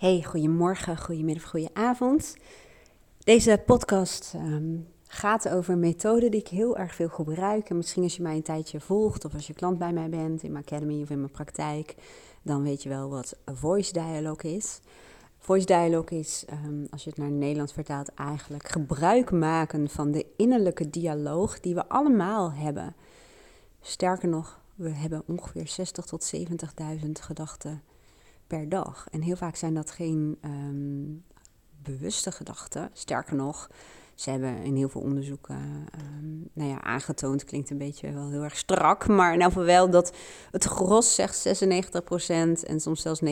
Hey, 0.00 0.22
goedemorgen, 0.22 0.98
goedemiddag, 0.98 1.48
goedenavond. 1.48 2.36
Deze 3.18 3.62
podcast 3.66 4.32
ehm, 4.34 4.76
gaat 5.06 5.48
over 5.48 5.72
een 5.72 5.80
methode 5.80 6.28
die 6.28 6.40
ik 6.40 6.48
heel 6.48 6.76
erg 6.76 6.94
veel 6.94 7.08
gebruik. 7.08 7.70
En 7.70 7.76
misschien 7.76 8.02
als 8.02 8.16
je 8.16 8.22
mij 8.22 8.36
een 8.36 8.42
tijdje 8.42 8.80
volgt 8.80 9.24
of 9.24 9.34
als 9.34 9.46
je 9.46 9.54
klant 9.54 9.78
bij 9.78 9.92
mij 9.92 10.08
bent 10.08 10.42
in 10.42 10.52
mijn 10.52 10.64
academy 10.64 11.02
of 11.02 11.10
in 11.10 11.18
mijn 11.18 11.30
praktijk, 11.30 11.94
dan 12.42 12.62
weet 12.62 12.82
je 12.82 12.88
wel 12.88 13.08
wat 13.10 13.36
voice 13.44 13.92
dialogue 13.92 14.56
is. 14.56 14.80
Voice 15.38 15.66
dialogue 15.66 16.18
is, 16.18 16.44
ehm, 16.48 16.84
als 16.90 17.04
je 17.04 17.10
het 17.10 17.18
naar 17.18 17.30
Nederlands 17.30 17.72
vertaalt, 17.72 18.14
eigenlijk 18.14 18.68
gebruik 18.68 19.30
maken 19.30 19.88
van 19.88 20.10
de 20.10 20.26
innerlijke 20.36 20.90
dialoog 20.90 21.60
die 21.60 21.74
we 21.74 21.88
allemaal 21.88 22.52
hebben. 22.52 22.94
Sterker 23.80 24.28
nog, 24.28 24.60
we 24.74 24.90
hebben 24.90 25.22
ongeveer 25.26 25.68
60 25.68 26.04
tot 26.04 26.24
70.000 26.24 27.20
gedachten 27.20 27.82
per 28.50 28.68
dag. 28.68 29.06
En 29.10 29.22
heel 29.22 29.36
vaak 29.36 29.56
zijn 29.56 29.74
dat 29.74 29.90
geen 29.90 30.38
ehm, 30.40 31.12
bewuste 31.82 32.32
gedachten. 32.32 32.90
Sterker 32.92 33.36
nog, 33.36 33.70
ze 34.14 34.30
hebben 34.30 34.62
in 34.62 34.76
heel 34.76 34.88
veel 34.88 35.00
onderzoeken 35.00 35.86
um, 36.18 36.50
nou 36.52 36.70
ja, 36.70 36.82
aangetoond, 36.82 37.44
klinkt 37.44 37.70
een 37.70 37.78
beetje 37.78 38.12
wel 38.12 38.30
heel 38.30 38.42
erg 38.42 38.56
strak, 38.56 39.08
maar 39.08 39.32
in 39.32 39.64
wel 39.64 39.90
dat 39.90 40.12
het 40.50 40.64
gros 40.64 41.14
zegt 41.14 41.48
96% 41.48 42.00
en 42.66 42.80
soms 42.80 43.02
zelfs 43.02 43.20
99% 43.20 43.24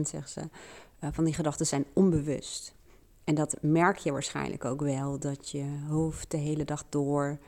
zegt 0.00 0.30
ze, 0.30 0.40
uh, 0.40 1.08
van 1.12 1.24
die 1.24 1.34
gedachten 1.34 1.66
zijn 1.66 1.84
onbewust. 1.92 2.74
En 3.24 3.34
dat 3.34 3.56
merk 3.60 3.98
je 3.98 4.12
waarschijnlijk 4.12 4.64
ook 4.64 4.80
wel, 4.80 5.18
dat 5.18 5.50
je 5.50 5.64
hoofd 5.88 6.30
de 6.30 6.36
hele 6.36 6.64
dag 6.64 6.84
door 6.88 7.38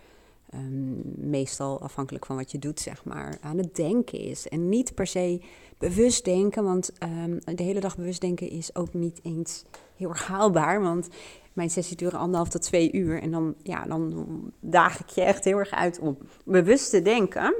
um, 0.54 1.02
meestal 1.16 1.80
afhankelijk 1.80 2.26
van 2.26 2.36
wat 2.36 2.50
je 2.50 2.58
doet, 2.58 2.80
zeg 2.80 3.04
maar, 3.04 3.38
aan 3.40 3.58
het 3.58 3.76
denken 3.76 4.18
is. 4.18 4.48
En 4.48 4.68
niet 4.68 4.94
per 4.94 5.06
se 5.06 5.40
bewust 5.78 6.24
denken, 6.24 6.64
want 6.64 6.92
um, 7.02 7.38
de 7.56 7.62
hele 7.62 7.80
dag 7.80 7.96
bewust 7.96 8.20
denken 8.20 8.50
is 8.50 8.74
ook 8.74 8.94
niet 8.94 9.20
eens 9.22 9.64
heel 9.96 10.08
erg 10.08 10.26
haalbaar. 10.26 10.80
Want 10.80 11.08
mijn 11.52 11.70
sessie 11.70 11.96
duren 11.96 12.18
anderhalf 12.18 12.48
tot 12.48 12.62
twee 12.62 12.92
uur. 12.92 13.22
En 13.22 13.30
dan, 13.30 13.54
ja, 13.62 13.84
dan 13.84 14.52
daag 14.60 15.00
ik 15.00 15.08
je 15.08 15.22
echt 15.22 15.44
heel 15.44 15.58
erg 15.58 15.70
uit 15.70 15.98
om 15.98 16.18
bewust 16.44 16.90
te 16.90 17.02
denken. 17.02 17.54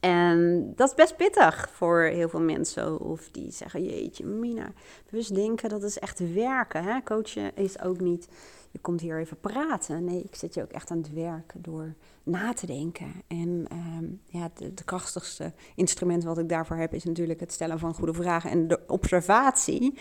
En 0.00 0.72
dat 0.76 0.88
is 0.88 0.94
best 0.94 1.16
pittig 1.16 1.70
voor 1.72 2.02
heel 2.02 2.28
veel 2.28 2.40
mensen. 2.40 3.00
Of 3.00 3.28
die 3.30 3.50
zeggen, 3.50 3.84
jeetje, 3.84 4.24
Mina, 4.24 4.72
bewust 5.10 5.34
denken, 5.34 5.68
dat 5.68 5.82
is 5.82 5.98
echt 5.98 6.34
werken. 6.34 6.84
Hè? 6.84 7.02
Coachen 7.02 7.56
is 7.56 7.80
ook 7.80 8.00
niet 8.00 8.28
je 8.72 8.78
komt 8.78 9.00
hier 9.00 9.18
even 9.18 9.40
praten. 9.40 10.04
Nee, 10.04 10.22
ik 10.22 10.34
zet 10.34 10.54
je 10.54 10.62
ook 10.62 10.70
echt 10.70 10.90
aan 10.90 10.98
het 10.98 11.12
werk 11.12 11.52
door 11.56 11.94
na 12.22 12.52
te 12.52 12.66
denken. 12.66 13.12
En 13.26 13.64
ehm, 13.68 14.04
ja, 14.26 14.50
het, 14.58 14.84
krachtigste 14.84 15.52
instrument 15.74 16.24
wat 16.24 16.38
ik 16.38 16.48
daarvoor 16.48 16.76
heb 16.76 16.94
is 16.94 17.04
natuurlijk 17.04 17.40
het 17.40 17.52
stellen 17.52 17.78
van 17.78 17.94
goede 17.94 18.14
vragen 18.14 18.50
en 18.50 18.68
de 18.68 18.80
observatie. 18.86 19.98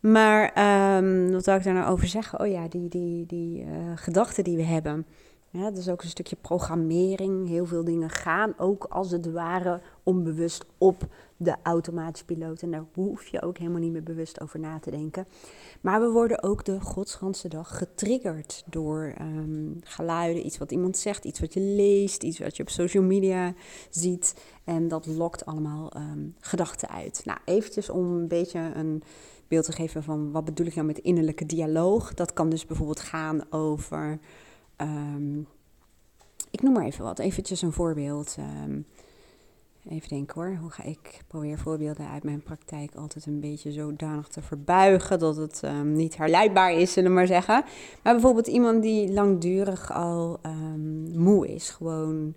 Maar 0.00 0.42
um, 0.96 1.32
wat 1.32 1.44
zou 1.44 1.58
ik 1.58 1.64
daar 1.64 1.74
nou 1.74 1.92
over 1.92 2.06
zeggen? 2.06 2.40
Oh 2.40 2.46
ja, 2.46 2.68
die, 2.68 2.88
die, 2.88 3.26
die 3.26 3.64
uh, 3.64 3.68
gedachten 3.94 4.44
die 4.44 4.56
we 4.56 4.62
hebben. 4.62 5.06
Ja, 5.56 5.70
is 5.72 5.88
ook 5.88 6.02
een 6.02 6.08
stukje 6.08 6.36
programmering. 6.36 7.48
Heel 7.48 7.66
veel 7.66 7.84
dingen 7.84 8.10
gaan 8.10 8.54
ook 8.58 8.84
als 8.84 9.10
het 9.10 9.32
ware 9.32 9.80
onbewust 10.02 10.64
op 10.78 11.06
de 11.36 11.54
automatische 11.62 12.24
piloot. 12.24 12.62
En 12.62 12.70
daar 12.70 12.84
hoef 12.94 13.26
je 13.26 13.42
ook 13.42 13.58
helemaal 13.58 13.80
niet 13.80 13.92
meer 13.92 14.02
bewust 14.02 14.40
over 14.40 14.58
na 14.60 14.78
te 14.78 14.90
denken. 14.90 15.26
Maar 15.80 16.00
we 16.00 16.10
worden 16.10 16.42
ook 16.42 16.64
de 16.64 16.80
godsganse 16.80 17.48
dag 17.48 17.78
getriggerd 17.78 18.62
door 18.66 19.14
um, 19.20 19.78
geluiden, 19.84 20.46
iets 20.46 20.58
wat 20.58 20.72
iemand 20.72 20.96
zegt, 20.96 21.24
iets 21.24 21.40
wat 21.40 21.54
je 21.54 21.60
leest, 21.60 22.22
iets 22.22 22.38
wat 22.38 22.56
je 22.56 22.62
op 22.62 22.70
social 22.70 23.02
media 23.02 23.54
ziet. 23.90 24.34
En 24.64 24.88
dat 24.88 25.06
lokt 25.06 25.46
allemaal 25.46 25.92
um, 25.96 26.34
gedachten 26.40 26.88
uit. 26.88 27.22
Nou, 27.24 27.38
eventjes 27.44 27.90
om 27.90 28.12
een 28.12 28.28
beetje 28.28 28.72
een 28.74 29.02
beeld 29.48 29.64
te 29.64 29.72
geven 29.72 30.02
van 30.02 30.32
wat 30.32 30.44
bedoel 30.44 30.66
ik 30.66 30.74
nou 30.74 30.86
met 30.86 30.98
innerlijke 30.98 31.46
dialoog. 31.46 32.14
Dat 32.14 32.32
kan 32.32 32.48
dus 32.48 32.66
bijvoorbeeld 32.66 33.00
gaan 33.00 33.52
over 33.52 34.18
Um, 34.76 35.46
ik 36.50 36.62
noem 36.62 36.72
maar 36.72 36.84
even 36.84 37.04
wat, 37.04 37.18
eventjes 37.18 37.62
een 37.62 37.72
voorbeeld. 37.72 38.36
Um, 38.38 38.86
even 39.88 40.08
denken 40.08 40.40
hoor, 40.40 40.56
hoe 40.60 40.70
ga 40.70 40.82
ik 40.82 41.22
probeer 41.26 41.58
voorbeelden 41.58 42.08
uit 42.08 42.22
mijn 42.22 42.42
praktijk 42.42 42.94
altijd 42.94 43.26
een 43.26 43.40
beetje 43.40 43.72
zodanig 43.72 44.28
te 44.28 44.42
verbuigen 44.42 45.18
dat 45.18 45.36
het 45.36 45.62
um, 45.64 45.92
niet 45.92 46.16
herleidbaar 46.16 46.72
is, 46.72 46.92
zullen 46.92 47.10
we 47.10 47.16
maar 47.16 47.26
zeggen. 47.26 47.64
Maar 48.02 48.12
bijvoorbeeld 48.12 48.46
iemand 48.46 48.82
die 48.82 49.12
langdurig 49.12 49.92
al 49.92 50.40
moe 51.12 51.48
is, 51.48 51.70
gewoon, 51.70 52.34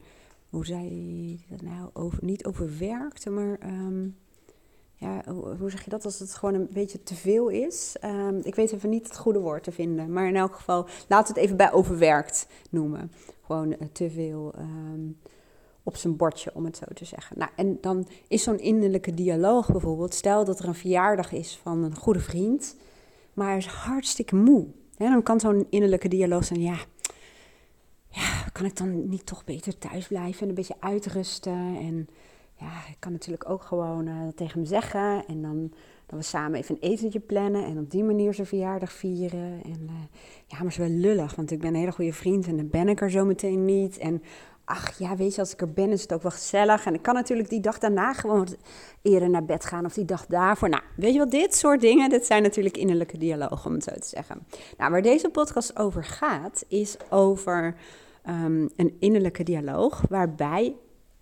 hoe 0.50 0.66
zei 0.66 1.46
dat 1.50 1.62
nou, 1.62 1.90
over, 1.94 2.18
niet 2.22 2.46
overwerkt, 2.46 3.30
maar 3.30 3.60
ja, 5.00 5.22
hoe 5.60 5.70
zeg 5.70 5.84
je 5.84 5.90
dat 5.90 6.06
als 6.06 6.20
het 6.20 6.34
gewoon 6.34 6.54
een 6.54 6.68
beetje 6.72 7.04
te 7.04 7.16
veel 7.16 7.50
is? 7.50 7.96
Um, 8.04 8.40
ik 8.44 8.56
weet 8.56 8.72
even 8.72 8.90
niet 8.90 9.08
het 9.08 9.18
goede 9.18 9.40
woord 9.40 9.64
te 9.64 9.72
vinden. 9.72 10.14
Maar 10.14 10.28
in 10.28 10.36
elk 10.36 10.56
geval, 10.56 10.88
laten 11.08 11.34
we 11.34 11.40
het 11.40 11.48
even 11.50 11.58
bij 11.58 11.72
overwerkt 11.72 12.48
noemen. 12.70 13.12
Gewoon 13.42 13.72
uh, 13.72 13.78
te 13.92 14.10
veel 14.10 14.54
um, 14.58 15.18
op 15.84 15.96
zijn 15.96 16.16
bordje, 16.16 16.52
om 16.54 16.66
het 16.66 16.78
zo 16.78 16.86
te 16.94 17.06
zeggen. 17.06 17.38
Nou, 17.40 17.52
en 17.56 17.78
dan 17.82 18.08
is 18.28 18.44
zo'n 18.44 18.60
innerlijke 18.60 19.14
dialoog 19.14 19.72
bijvoorbeeld. 19.72 20.14
Stel 20.14 20.46
dat 20.46 20.60
er 20.60 20.68
een 20.68 20.76
verjaardag 20.76 21.32
is 21.32 21.60
van 21.62 21.84
een 21.84 21.96
goede 21.96 22.20
vriend, 22.20 22.76
maar 23.34 23.48
hij 23.48 23.58
is 23.58 23.66
hartstikke 23.66 24.36
moe. 24.36 24.68
Dan 24.98 25.24
kan 25.24 25.40
zo'n 25.40 25.68
innerlijke 25.70 26.08
dialoog 26.08 26.46
zijn, 26.46 26.62
ja, 26.62 26.78
ja, 28.10 28.44
kan 28.52 28.66
ik 28.66 28.78
dan 28.78 29.10
niet 29.10 29.26
toch 29.26 29.44
beter 29.44 29.78
thuis 29.78 30.08
blijven 30.08 30.42
en 30.42 30.50
een 30.50 30.56
beetje 30.56 30.76
uitrusten 30.80 31.78
en 31.78 32.08
ja, 32.60 32.72
ik 32.90 32.96
kan 33.00 33.12
natuurlijk 33.12 33.50
ook 33.50 33.62
gewoon 33.62 34.08
uh, 34.08 34.28
tegen 34.36 34.60
hem 34.60 34.66
zeggen. 34.66 35.26
En 35.28 35.42
dan 35.42 35.72
dat 36.08 36.20
we 36.20 36.26
samen 36.26 36.60
even 36.60 36.76
een 36.76 36.90
etentje 36.90 37.20
plannen. 37.20 37.66
En 37.66 37.78
op 37.78 37.92
die 37.92 38.04
manier 38.04 38.34
zijn 38.34 38.48
verjaardag 38.48 38.92
vieren. 38.92 39.62
En 39.64 39.80
uh, 39.82 39.92
ja, 40.46 40.58
maar 40.58 40.68
is 40.68 40.78
wel 40.78 40.88
lullig. 40.88 41.36
Want 41.36 41.52
ik 41.52 41.60
ben 41.60 41.70
een 41.70 41.80
hele 41.80 41.92
goede 41.92 42.14
vriend. 42.14 42.48
En 42.48 42.58
dan 42.58 42.70
ben 42.70 42.90
ik 42.90 43.02
er 43.02 43.12
zo 43.12 43.26
meteen 43.26 43.66
niet. 43.66 43.98
En 43.98 44.24
ach 44.66 44.98
ja, 44.98 45.16
weet 45.16 45.36
je, 45.36 45.42
als 45.42 45.54
ik 45.54 45.62
er 45.62 45.74
ben 45.74 45.92
is 45.92 46.02
het 46.02 46.14
ook 46.14 46.22
wel 46.22 46.32
gezellig. 46.32 46.86
En 46.86 46.94
ik 46.94 47.02
kan 47.02 47.14
natuurlijk 47.14 47.50
die 47.50 47.60
dag 47.60 47.80
daarna 47.80 48.14
gewoon 48.14 48.48
eerder 49.02 49.30
naar 49.30 49.46
bed 49.46 49.66
gaan. 49.66 49.86
Of 49.86 49.94
die 49.94 50.06
dag 50.06 50.26
daarvoor. 50.26 50.70
Nou, 50.70 50.84
weet 50.96 51.14
je 51.14 51.20
wat, 51.20 51.32
dit 51.32 51.56
soort 51.56 51.82
dingen, 51.82 52.10
dit 52.10 52.26
zijn 52.26 52.44
natuurlijk 52.44 52.78
innerlijke 52.78 53.18
dialogen, 53.18 53.66
om 53.66 53.74
het 53.74 53.84
zo 53.84 53.94
te 53.94 54.08
zeggen. 54.08 54.48
Nou, 54.78 54.92
waar 54.92 55.02
deze 55.02 55.30
podcast 55.30 55.80
over 55.80 56.04
gaat, 56.04 56.66
is 56.68 56.98
over 57.10 57.76
um, 58.30 58.70
een 58.76 58.96
innerlijke 59.00 59.44
dialoog. 59.44 60.04
Waarbij 60.10 60.76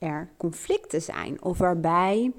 er 0.06 0.30
conflicten 0.38 1.02
zijn 1.02 1.44
of 1.44 1.58
waarbij 1.58 2.32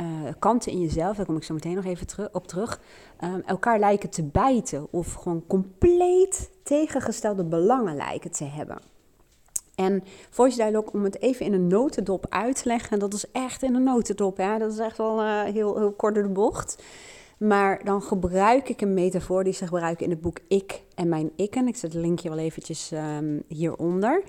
uh, 0.00 0.06
kanten 0.38 0.72
in 0.72 0.80
jezelf, 0.80 1.16
daar 1.16 1.26
kom 1.26 1.36
ik 1.36 1.42
zo 1.42 1.54
meteen 1.54 1.74
nog 1.74 1.84
even 1.84 2.34
op 2.34 2.46
terug, 2.46 2.80
um, 3.24 3.42
elkaar 3.46 3.78
lijken 3.78 4.10
te 4.10 4.22
bijten 4.22 4.86
of 4.90 5.12
gewoon 5.12 5.44
compleet 5.46 6.50
tegengestelde 6.62 7.44
belangen 7.44 7.96
lijken 7.96 8.30
te 8.30 8.44
hebben. 8.44 8.78
En 9.74 10.04
voice 10.30 10.56
dialogue, 10.56 10.92
om 10.92 11.04
het 11.04 11.20
even 11.20 11.46
in 11.46 11.52
een 11.52 11.66
notendop 11.66 12.26
uit 12.28 12.62
te 12.62 12.68
leggen, 12.68 12.98
dat 12.98 13.14
is 13.14 13.30
echt 13.30 13.62
in 13.62 13.74
een 13.74 13.82
notendop, 13.82 14.36
hè? 14.36 14.58
dat 14.58 14.72
is 14.72 14.78
echt 14.78 14.96
wel 14.96 15.22
uh, 15.22 15.42
heel, 15.42 15.78
heel 15.78 15.92
kort 15.92 16.14
de 16.14 16.28
bocht. 16.28 16.82
Maar 17.38 17.84
dan 17.84 18.02
gebruik 18.02 18.68
ik 18.68 18.80
een 18.80 18.94
metafoor 18.94 19.44
die 19.44 19.52
ze 19.52 19.64
gebruiken 19.64 20.04
in 20.04 20.10
het 20.10 20.20
boek 20.20 20.38
Ik 20.48 20.82
en 20.94 21.08
Mijn 21.08 21.30
Ikken. 21.36 21.68
Ik 21.68 21.76
zet 21.76 21.92
het 21.92 22.02
linkje 22.02 22.28
wel 22.28 22.38
eventjes 22.38 22.90
um, 22.92 23.42
hieronder. 23.48 24.22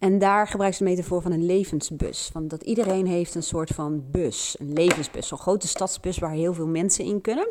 En 0.00 0.18
daar 0.18 0.46
gebruikt 0.46 0.76
ze 0.76 0.84
de 0.84 0.90
metafoor 0.90 1.22
van 1.22 1.32
een 1.32 1.46
levensbus. 1.46 2.28
Van 2.32 2.48
dat 2.48 2.62
iedereen 2.62 3.06
heeft 3.06 3.34
een 3.34 3.42
soort 3.42 3.70
van 3.70 4.04
bus, 4.10 4.56
een 4.58 4.72
levensbus, 4.72 5.28
zo'n 5.28 5.38
grote 5.38 5.68
stadsbus 5.68 6.18
waar 6.18 6.30
heel 6.30 6.54
veel 6.54 6.66
mensen 6.66 7.04
in 7.04 7.20
kunnen. 7.20 7.48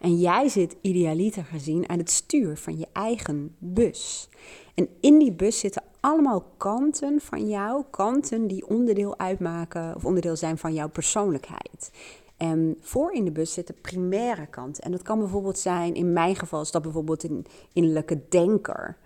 En 0.00 0.18
jij 0.18 0.48
zit 0.48 0.76
idealiter 0.80 1.44
gezien 1.44 1.88
aan 1.88 1.98
het 1.98 2.10
stuur 2.10 2.56
van 2.56 2.78
je 2.78 2.86
eigen 2.92 3.54
bus. 3.58 4.28
En 4.74 4.88
in 5.00 5.18
die 5.18 5.32
bus 5.32 5.58
zitten 5.58 5.82
allemaal 6.00 6.44
kanten 6.56 7.20
van 7.20 7.48
jou, 7.48 7.84
kanten 7.90 8.46
die 8.46 8.68
onderdeel 8.68 9.18
uitmaken 9.18 9.94
of 9.96 10.04
onderdeel 10.04 10.36
zijn 10.36 10.58
van 10.58 10.74
jouw 10.74 10.88
persoonlijkheid. 10.88 11.90
En 12.36 12.76
voor 12.80 13.12
in 13.12 13.24
de 13.24 13.30
bus 13.30 13.52
zitten 13.52 13.80
primaire 13.80 14.46
kanten. 14.46 14.84
En 14.84 14.90
dat 14.90 15.02
kan 15.02 15.18
bijvoorbeeld 15.18 15.58
zijn, 15.58 15.94
in 15.94 16.12
mijn 16.12 16.36
geval 16.36 16.60
is 16.60 16.70
dat 16.70 16.82
bijvoorbeeld 16.82 17.22
een 17.22 17.46
innerlijke 17.72 18.20
denker 18.28 18.96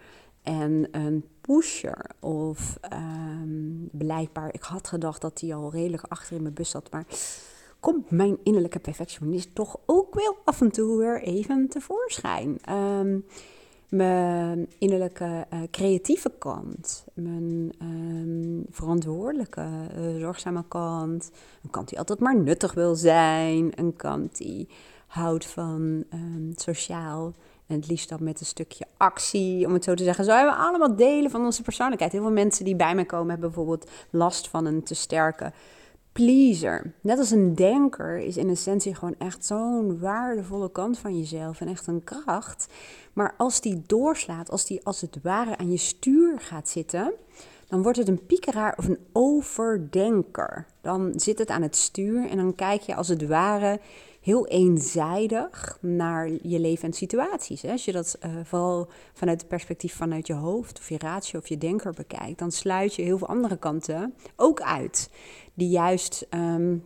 en 0.43 0.89
een 0.91 1.25
pusher. 1.43 2.07
Of 2.21 2.79
um, 2.93 3.89
blijkbaar, 3.93 4.55
ik 4.55 4.63
had 4.63 4.89
gedacht 4.89 5.21
dat 5.21 5.41
hij 5.41 5.55
al 5.55 5.71
redelijk 5.71 6.05
achter 6.09 6.37
in 6.37 6.43
mijn 6.43 6.55
bus 6.55 6.71
zat. 6.71 6.91
Maar 6.91 7.07
komt 7.81 8.11
mijn 8.11 8.39
innerlijke 8.43 8.79
perfectionist 8.79 9.55
toch 9.55 9.77
ook 9.87 10.15
wel 10.15 10.37
af 10.45 10.61
en 10.61 10.71
toe 10.71 10.99
weer 10.99 11.23
even 11.23 11.69
tevoorschijn. 11.69 12.59
Um, 12.71 13.25
mijn 13.93 14.69
innerlijke 14.79 15.47
uh, 15.53 15.61
creatieve 15.71 16.33
kant, 16.39 17.05
mijn 17.15 17.73
um, 17.83 18.65
verantwoordelijke, 18.71 19.67
uh, 19.99 20.21
zorgzame 20.21 20.65
kant, 20.69 21.31
een 21.63 21.71
kant 21.71 21.89
die 21.89 21.99
altijd 21.99 22.19
maar 22.19 22.37
nuttig 22.37 22.75
wil 22.75 22.95
zijn, 22.95 23.73
een 23.75 23.97
kant 23.97 24.37
die 24.37 24.69
houdt 25.07 25.47
van 25.47 26.05
um, 26.13 26.53
sociaal 26.55 27.33
en 27.67 27.77
het 27.77 27.89
liefst 27.89 28.09
dan 28.09 28.23
met 28.23 28.41
een 28.41 28.47
stukje 28.47 28.87
actie, 28.97 29.67
om 29.67 29.73
het 29.73 29.85
zo 29.85 29.95
te 29.95 30.05
zeggen. 30.05 30.25
Zo 30.25 30.31
hebben 30.33 30.55
we 30.55 30.61
allemaal 30.61 30.97
delen 30.97 31.31
van 31.31 31.45
onze 31.45 31.63
persoonlijkheid. 31.63 32.13
Heel 32.13 32.23
veel 32.23 32.31
mensen 32.31 32.65
die 32.65 32.77
bij 32.77 32.95
mij 32.95 33.05
komen 33.05 33.31
hebben 33.31 33.51
bijvoorbeeld 33.51 33.91
last 34.11 34.49
van 34.49 34.67
een 34.67 34.83
te 34.83 34.95
sterke 34.95 35.53
pleaser. 36.13 36.93
Net 37.01 37.19
als 37.19 37.31
een 37.31 37.55
denker 37.55 38.19
is 38.19 38.37
in 38.37 38.49
essentie 38.49 38.95
gewoon 38.95 39.15
echt 39.19 39.47
zo'n 39.47 39.99
waardevolle 39.99 40.71
kant 40.71 40.99
van 40.99 41.19
jezelf 41.19 41.61
en 41.61 41.69
echt 41.69 41.87
een 41.87 42.05
kracht. 42.05 42.67
Maar 43.13 43.35
als 43.37 43.61
die 43.61 43.83
doorslaat, 43.87 44.51
als 44.51 44.67
die 44.67 44.81
als 44.85 45.01
het 45.01 45.19
ware 45.23 45.57
aan 45.57 45.71
je 45.71 45.77
stuur 45.77 46.41
gaat 46.41 46.69
zitten, 46.69 47.13
dan 47.69 47.83
wordt 47.83 47.99
het 47.99 48.09
een 48.09 48.27
piekeraar 48.27 48.75
of 48.79 48.89
een 48.89 48.99
overdenker. 49.13 50.67
Dan 50.81 51.13
zit 51.17 51.39
het 51.39 51.51
aan 51.51 51.63
het 51.63 51.77
stuur 51.77 52.29
en 52.29 52.37
dan 52.37 52.55
kijk 52.55 52.81
je 52.81 52.95
als 52.95 53.09
het 53.09 53.27
ware 53.27 53.81
heel 54.23 54.47
eenzijdig 54.47 55.79
naar 55.81 56.29
je 56.43 56.61
leven 56.61 56.89
en 56.89 56.93
situaties. 56.93 57.65
Als 57.65 57.85
je 57.85 57.93
dat 57.93 58.19
uh, 58.25 58.31
vooral 58.45 58.89
vanuit 59.13 59.41
het 59.41 59.49
perspectief 59.49 59.95
vanuit 59.95 60.27
je 60.27 60.35
hoofd 60.35 60.79
of 60.79 60.89
je 60.89 60.99
ratio 60.99 61.39
of 61.39 61.49
je 61.49 61.59
denker 61.59 61.93
bekijkt, 61.93 62.39
dan 62.39 62.53
sluit 62.53 62.95
je 62.95 63.03
heel 63.03 63.19
veel 63.19 63.29
andere 63.29 63.57
kanten 63.57 64.15
ook 64.37 64.61
uit. 64.61 65.11
Die 65.55 65.69
juist 65.69 66.27
um, 66.31 66.85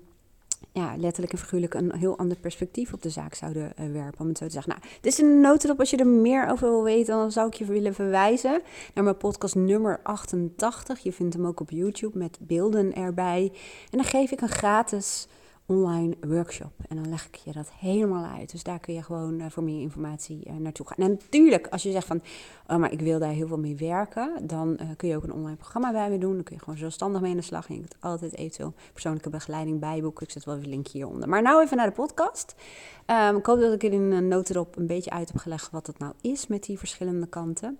ja, 0.76 0.94
letterlijk 0.96 1.32
en 1.32 1.38
figuurlijk 1.38 1.74
een 1.74 1.94
heel 1.94 2.18
ander 2.18 2.36
perspectief 2.38 2.92
op 2.92 3.02
de 3.02 3.10
zaak 3.10 3.34
zouden 3.34 3.72
uh, 3.80 3.92
werpen. 3.92 4.20
Om 4.20 4.28
het 4.28 4.38
zo 4.38 4.46
te 4.46 4.52
zeggen. 4.52 4.72
Nou, 4.72 4.84
dit 5.00 5.12
is 5.12 5.18
een 5.18 5.40
notendop. 5.40 5.80
Als 5.80 5.90
je 5.90 5.96
er 5.96 6.06
meer 6.06 6.48
over 6.50 6.68
wil 6.68 6.82
weten, 6.82 7.14
dan 7.14 7.32
zou 7.32 7.46
ik 7.46 7.54
je 7.54 7.64
willen 7.64 7.94
verwijzen 7.94 8.60
naar 8.94 9.04
mijn 9.04 9.16
podcast 9.16 9.54
nummer 9.54 10.00
88. 10.02 10.98
Je 10.98 11.12
vindt 11.12 11.34
hem 11.34 11.46
ook 11.46 11.60
op 11.60 11.70
YouTube 11.70 12.18
met 12.18 12.38
beelden 12.40 12.94
erbij. 12.94 13.52
En 13.90 13.98
dan 13.98 14.04
geef 14.04 14.30
ik 14.30 14.40
een 14.40 14.48
gratis 14.48 15.26
online 15.66 16.14
workshop. 16.20 16.72
En 16.88 16.96
dan 16.96 17.08
leg 17.08 17.26
ik 17.26 17.34
je 17.34 17.52
dat 17.52 17.70
helemaal 17.78 18.24
uit. 18.24 18.50
Dus 18.50 18.62
daar 18.62 18.78
kun 18.78 18.94
je 18.94 19.02
gewoon 19.02 19.40
uh, 19.40 19.46
voor 19.48 19.62
meer 19.62 19.80
informatie 19.80 20.40
uh, 20.46 20.56
naartoe 20.56 20.86
gaan. 20.86 20.96
En 21.04 21.10
natuurlijk, 21.10 21.66
als 21.66 21.82
je 21.82 21.90
zegt 21.90 22.06
van, 22.06 22.22
oh, 22.66 22.76
maar 22.76 22.92
ik 22.92 23.00
wil 23.00 23.18
daar 23.18 23.30
heel 23.30 23.46
veel 23.46 23.58
mee 23.58 23.76
werken, 23.76 24.46
dan 24.46 24.78
uh, 24.80 24.88
kun 24.96 25.08
je 25.08 25.16
ook 25.16 25.22
een 25.22 25.32
online 25.32 25.56
programma 25.56 25.92
bij 25.92 26.10
me 26.10 26.18
doen. 26.18 26.34
Dan 26.34 26.42
kun 26.42 26.54
je 26.54 26.62
gewoon 26.62 26.78
zelfstandig 26.78 27.20
mee 27.20 27.30
in 27.30 27.36
de 27.36 27.42
slag. 27.42 27.68
En 27.68 27.74
je 27.74 27.80
kunt 27.80 27.96
altijd 28.00 28.36
eventueel 28.36 28.72
persoonlijke 28.92 29.30
begeleiding 29.30 29.80
bijboeken. 29.80 30.26
Ik 30.26 30.32
zet 30.32 30.44
wel 30.44 30.54
een 30.54 30.68
link 30.68 30.88
hieronder. 30.88 31.28
Maar 31.28 31.42
nou 31.42 31.62
even 31.62 31.76
naar 31.76 31.86
de 31.86 31.92
podcast. 31.92 32.54
Um, 33.06 33.36
ik 33.36 33.46
hoop 33.46 33.60
dat 33.60 33.72
ik 33.72 33.82
er 33.82 33.92
in 33.92 34.10
een 34.12 34.28
notendop 34.28 34.76
een 34.76 34.86
beetje 34.86 35.10
uit 35.10 35.28
heb 35.28 35.36
gelegd 35.36 35.70
wat 35.70 35.86
het 35.86 35.98
nou 35.98 36.12
is 36.20 36.46
met 36.46 36.64
die 36.64 36.78
verschillende 36.78 37.26
kanten. 37.26 37.78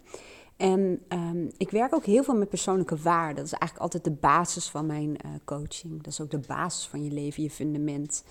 En 0.57 1.03
um, 1.09 1.51
ik 1.57 1.71
werk 1.71 1.95
ook 1.95 2.05
heel 2.05 2.25
veel 2.25 2.37
met 2.37 2.49
persoonlijke 2.49 2.97
waarden. 2.97 3.37
Dat 3.37 3.45
is 3.45 3.53
eigenlijk 3.53 3.83
altijd 3.83 4.05
de 4.05 4.21
basis 4.21 4.69
van 4.69 4.87
mijn 4.87 5.11
uh, 5.11 5.31
coaching. 5.45 5.97
Dat 5.97 6.13
is 6.13 6.21
ook 6.21 6.31
de 6.31 6.41
basis 6.47 6.87
van 6.87 7.05
je 7.05 7.11
leven, 7.11 7.43
je 7.43 7.51
fundament. 7.51 8.25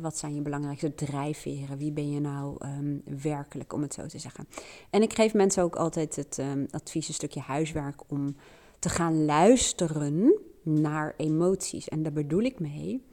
Wat 0.00 0.18
zijn 0.18 0.34
je 0.34 0.40
belangrijkste 0.40 0.94
drijfveren? 0.94 1.78
Wie 1.78 1.92
ben 1.92 2.10
je 2.10 2.20
nou 2.20 2.66
um, 2.66 3.02
werkelijk, 3.22 3.72
om 3.72 3.82
het 3.82 3.94
zo 3.94 4.06
te 4.06 4.18
zeggen? 4.18 4.48
En 4.90 5.02
ik 5.02 5.14
geef 5.14 5.34
mensen 5.34 5.62
ook 5.62 5.76
altijd 5.76 6.16
het 6.16 6.38
um, 6.38 6.66
advies, 6.70 7.08
een 7.08 7.14
stukje 7.14 7.40
huiswerk, 7.40 8.02
om 8.06 8.36
te 8.78 8.88
gaan 8.88 9.24
luisteren 9.24 10.38
naar 10.62 11.14
emoties. 11.16 11.88
En 11.88 12.02
daar 12.02 12.12
bedoel 12.12 12.42
ik 12.42 12.60
mee, 12.60 13.04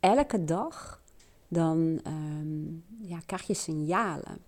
elke 0.00 0.44
dag 0.44 1.02
dan 1.48 2.00
ja, 3.00 3.18
krijg 3.26 3.46
je 3.46 3.54
signalen. 3.54 4.38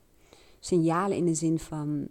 Signalen 0.61 1.17
in 1.17 1.26
de 1.26 1.35
zin 1.35 1.59
van 1.59 2.09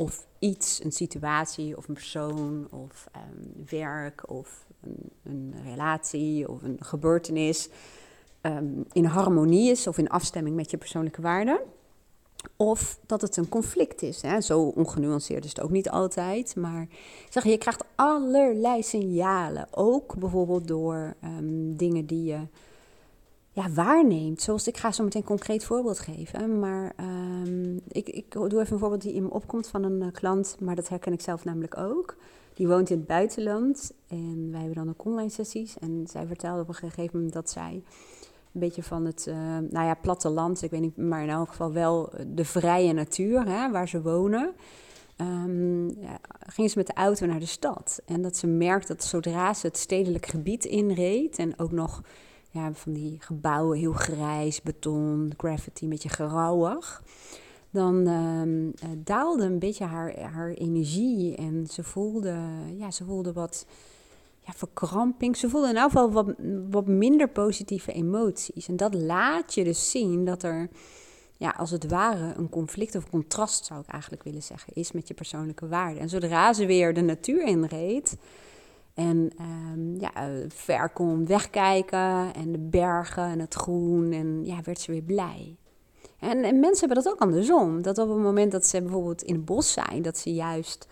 of 0.00 0.26
iets, 0.38 0.84
een 0.84 0.92
situatie 0.92 1.76
of 1.76 1.88
een 1.88 1.94
persoon 1.94 2.68
of 2.70 3.08
um, 3.16 3.64
werk 3.68 4.30
of 4.30 4.66
een, 4.80 5.10
een, 5.22 5.54
relatie 5.64 6.48
of 6.48 6.62
een 6.62 6.76
gebeurtenis 6.80 7.68
um, 8.42 8.84
in 8.92 9.04
harmonie 9.04 9.70
is 9.70 9.86
of 9.86 9.98
in 9.98 10.08
afstemming 10.08 10.56
met 10.56 10.70
je 10.70 10.76
persoonlijke 10.76 11.22
waarden. 11.22 11.60
Of 12.56 12.98
dat 13.06 13.20
het 13.20 13.36
een 13.36 13.48
conflict 13.48 14.02
is. 14.02 14.22
Hè? 14.22 14.40
Zo 14.40 14.60
ongenuanceerd 14.60 15.44
is 15.44 15.50
het 15.50 15.60
ook 15.60 15.70
niet 15.70 15.90
altijd. 15.90 16.56
Maar 16.56 16.88
zeg, 17.28 17.44
je 17.44 17.58
krijgt 17.58 17.84
allerlei 17.94 18.82
signalen. 18.82 19.68
Ook 19.70 20.16
bijvoorbeeld 20.16 20.68
door 20.68 21.14
um, 21.24 21.76
dingen 21.76 22.06
die 22.06 22.24
je 22.24 22.40
ja, 23.58 23.70
waarneemt. 23.70 24.42
Zoals 24.42 24.68
ik 24.68 24.76
ga 24.76 24.92
zo 24.92 25.04
meteen 25.04 25.20
een 25.20 25.26
concreet 25.26 25.64
voorbeeld 25.64 25.98
geven. 25.98 26.58
Maar 26.58 26.92
um, 27.00 27.80
ik, 27.88 28.08
ik 28.08 28.30
doe 28.30 28.60
even 28.60 28.72
een 28.72 28.78
voorbeeld 28.78 29.02
die 29.02 29.14
in 29.14 29.22
me 29.22 29.30
opkomt 29.30 29.68
van 29.68 29.82
een 29.82 30.02
uh, 30.02 30.12
klant. 30.12 30.56
Maar 30.60 30.74
dat 30.74 30.88
herken 30.88 31.12
ik 31.12 31.20
zelf 31.20 31.44
namelijk 31.44 31.76
ook. 31.76 32.16
Die 32.54 32.68
woont 32.68 32.90
in 32.90 32.96
het 32.96 33.06
buitenland. 33.06 33.92
En 34.08 34.48
wij 34.50 34.60
hebben 34.60 34.84
dan 34.84 34.88
ook 34.88 35.04
online 35.04 35.30
sessies. 35.30 35.78
En 35.78 36.06
zij 36.10 36.26
vertelde 36.26 36.60
op 36.60 36.68
een 36.68 36.74
gegeven 36.74 37.16
moment 37.16 37.32
dat 37.32 37.50
zij 37.50 37.82
een 38.52 38.60
beetje 38.60 38.82
van 38.82 39.04
het, 39.04 39.26
uh, 39.28 39.34
nou 39.70 39.86
ja, 39.86 39.94
platteland. 39.94 40.62
Ik 40.62 40.70
weet 40.70 40.80
niet, 40.80 40.96
maar 40.96 41.22
in 41.22 41.28
elk 41.28 41.48
geval 41.48 41.72
wel 41.72 42.12
de 42.34 42.44
vrije 42.44 42.92
natuur 42.92 43.46
hè, 43.46 43.70
waar 43.70 43.88
ze 43.88 44.02
wonen. 44.02 44.52
Um, 45.16 45.88
ja, 46.00 46.18
gingen 46.46 46.70
ze 46.70 46.78
met 46.78 46.86
de 46.86 46.94
auto 46.94 47.26
naar 47.26 47.40
de 47.40 47.46
stad. 47.46 48.02
En 48.06 48.22
dat 48.22 48.36
ze 48.36 48.46
merkt 48.46 48.88
dat 48.88 49.04
zodra 49.04 49.54
ze 49.54 49.66
het 49.66 49.76
stedelijk 49.76 50.26
gebied 50.26 50.64
inreed 50.64 51.38
en 51.38 51.58
ook 51.58 51.72
nog 51.72 52.02
ja, 52.50 52.72
van 52.72 52.92
die 52.92 53.16
gebouwen, 53.20 53.78
heel 53.78 53.92
grijs, 53.92 54.62
beton, 54.62 55.32
graffiti, 55.36 55.84
een 55.84 55.90
beetje 55.90 56.08
grauwig. 56.08 57.02
Dan 57.70 58.08
uh, 58.08 58.88
daalde 58.96 59.44
een 59.44 59.58
beetje 59.58 59.84
haar, 59.84 60.20
haar 60.20 60.50
energie 60.50 61.36
en 61.36 61.66
ze 61.66 61.84
voelde, 61.84 62.36
ja, 62.76 62.90
ze 62.90 63.04
voelde 63.04 63.32
wat 63.32 63.66
ja, 64.48 64.52
verkramping. 64.52 65.36
Ze 65.36 65.48
voelde 65.48 65.68
in 65.68 65.76
elk 65.76 65.90
geval 65.90 66.10
wat, 66.10 66.34
wat 66.70 66.86
minder 66.86 67.28
positieve 67.28 67.92
emoties. 67.92 68.68
En 68.68 68.76
dat 68.76 68.94
laat 68.94 69.54
je 69.54 69.64
dus 69.64 69.90
zien 69.90 70.24
dat 70.24 70.42
er, 70.42 70.68
ja, 71.36 71.54
als 71.56 71.70
het 71.70 71.88
ware, 71.88 72.34
een 72.36 72.48
conflict 72.48 72.94
of 72.94 73.10
contrast, 73.10 73.64
zou 73.64 73.80
ik 73.80 73.86
eigenlijk 73.86 74.22
willen 74.22 74.42
zeggen, 74.42 74.72
is 74.74 74.92
met 74.92 75.08
je 75.08 75.14
persoonlijke 75.14 75.68
waarden. 75.68 76.02
En 76.02 76.08
zodra 76.08 76.52
ze 76.52 76.66
weer 76.66 76.94
de 76.94 77.00
natuur 77.00 77.44
inreed, 77.44 78.16
en 78.98 79.30
um, 79.40 80.00
ja, 80.00 80.10
ver 80.48 80.88
kon 80.88 81.26
wegkijken 81.26 82.34
en 82.34 82.52
de 82.52 82.58
bergen 82.58 83.24
en 83.24 83.38
het 83.38 83.54
groen. 83.54 84.12
En 84.12 84.44
ja, 84.44 84.60
werd 84.64 84.80
ze 84.80 84.92
weer 84.92 85.02
blij. 85.02 85.56
En, 86.18 86.44
en, 86.44 86.60
mensen 86.60 86.86
hebben 86.86 87.04
dat 87.04 87.12
ook 87.12 87.20
andersom. 87.20 87.82
Dat 87.82 87.98
op 87.98 88.08
het 88.08 88.18
moment 88.18 88.52
dat 88.52 88.66
ze 88.66 88.82
bijvoorbeeld 88.82 89.22
in 89.22 89.34
het 89.34 89.44
bos 89.44 89.72
zijn, 89.72 90.02
dat 90.02 90.18
ze 90.18 90.34
juist 90.34 90.88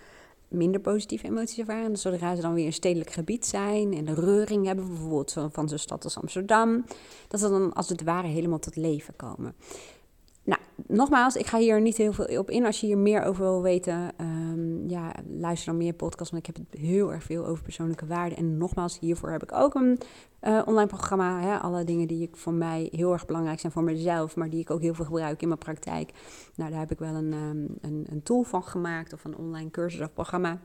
minder 0.49 0.81
positieve 0.81 1.27
emoties 1.27 1.59
ervaren. 1.59 1.97
Zodra 1.97 2.35
ze 2.35 2.43
dan 2.43 2.55
weer 2.55 2.65
in 2.65 2.73
stedelijk 2.73 3.11
gebied 3.11 3.47
zijn 3.47 3.95
en 3.95 4.05
de 4.05 4.15
reuring 4.15 4.67
hebben, 4.67 4.89
bijvoorbeeld 4.89 5.37
van 5.51 5.69
zo'n 5.69 5.79
stad 5.79 6.05
als 6.05 6.19
Amsterdam, 6.19 6.85
dat 7.29 7.41
ze 7.41 7.49
dan 7.49 7.73
als 7.73 7.89
het 7.89 8.03
ware 8.03 8.29
helemaal 8.29 8.59
tot 8.59 8.77
leven 8.77 9.17
komen. 9.17 9.55
Nou, 10.47 10.61
nogmaals, 10.87 11.37
ik 11.37 11.47
ga 11.47 11.59
hier 11.59 11.81
niet 11.81 11.97
heel 11.97 12.13
veel 12.13 12.39
op 12.39 12.51
in. 12.51 12.65
Als 12.65 12.81
je 12.81 12.87
hier 12.87 12.99
meer 12.99 13.23
over 13.23 13.43
wil 13.43 13.63
weten, 13.63 14.13
um, 14.21 14.89
ja, 14.89 15.13
luister 15.29 15.67
dan 15.67 15.77
meer 15.77 15.93
podcasts. 15.93 16.33
Want 16.33 16.49
ik 16.49 16.57
heb 16.57 16.67
het 16.71 16.81
heel 16.81 17.13
erg 17.13 17.23
veel 17.23 17.47
over 17.47 17.63
persoonlijke 17.63 18.07
waarden. 18.07 18.39
En 18.39 18.59
nogmaals, 18.59 18.99
hiervoor 18.99 19.31
heb 19.31 19.43
ik 19.43 19.53
ook 19.53 19.75
een 19.75 19.99
uh, 20.43 20.63
online 20.65 20.87
programma. 20.87 21.41
Hè, 21.41 21.59
alle 21.59 21.85
dingen 21.85 22.09
die 22.09 22.23
ik 22.23 22.37
voor 22.37 22.53
mij 22.53 22.89
heel 22.93 23.13
erg 23.13 23.27
belangrijk 23.27 23.61
zijn 23.61 23.73
voor 23.73 23.83
mezelf, 23.83 24.37
maar 24.37 24.51
die 24.51 24.61
ik 24.61 24.71
ook 24.71 24.81
heel 24.81 24.95
veel 24.95 25.05
gebruik 25.05 25.43
in 25.43 25.49
mijn 25.49 25.61
praktijk. 25.61 26.11
Nou, 26.55 26.71
daar 26.71 26.81
heb 26.81 26.91
ik 26.91 26.99
wel 26.99 27.15
een, 27.15 27.33
um, 27.33 27.77
een, 27.81 28.07
een 28.11 28.23
tool 28.23 28.43
van 28.43 28.63
gemaakt 28.63 29.13
of 29.13 29.25
een 29.25 29.37
online 29.37 29.71
cursus 29.71 30.01
of 30.01 30.13
programma. 30.13 30.59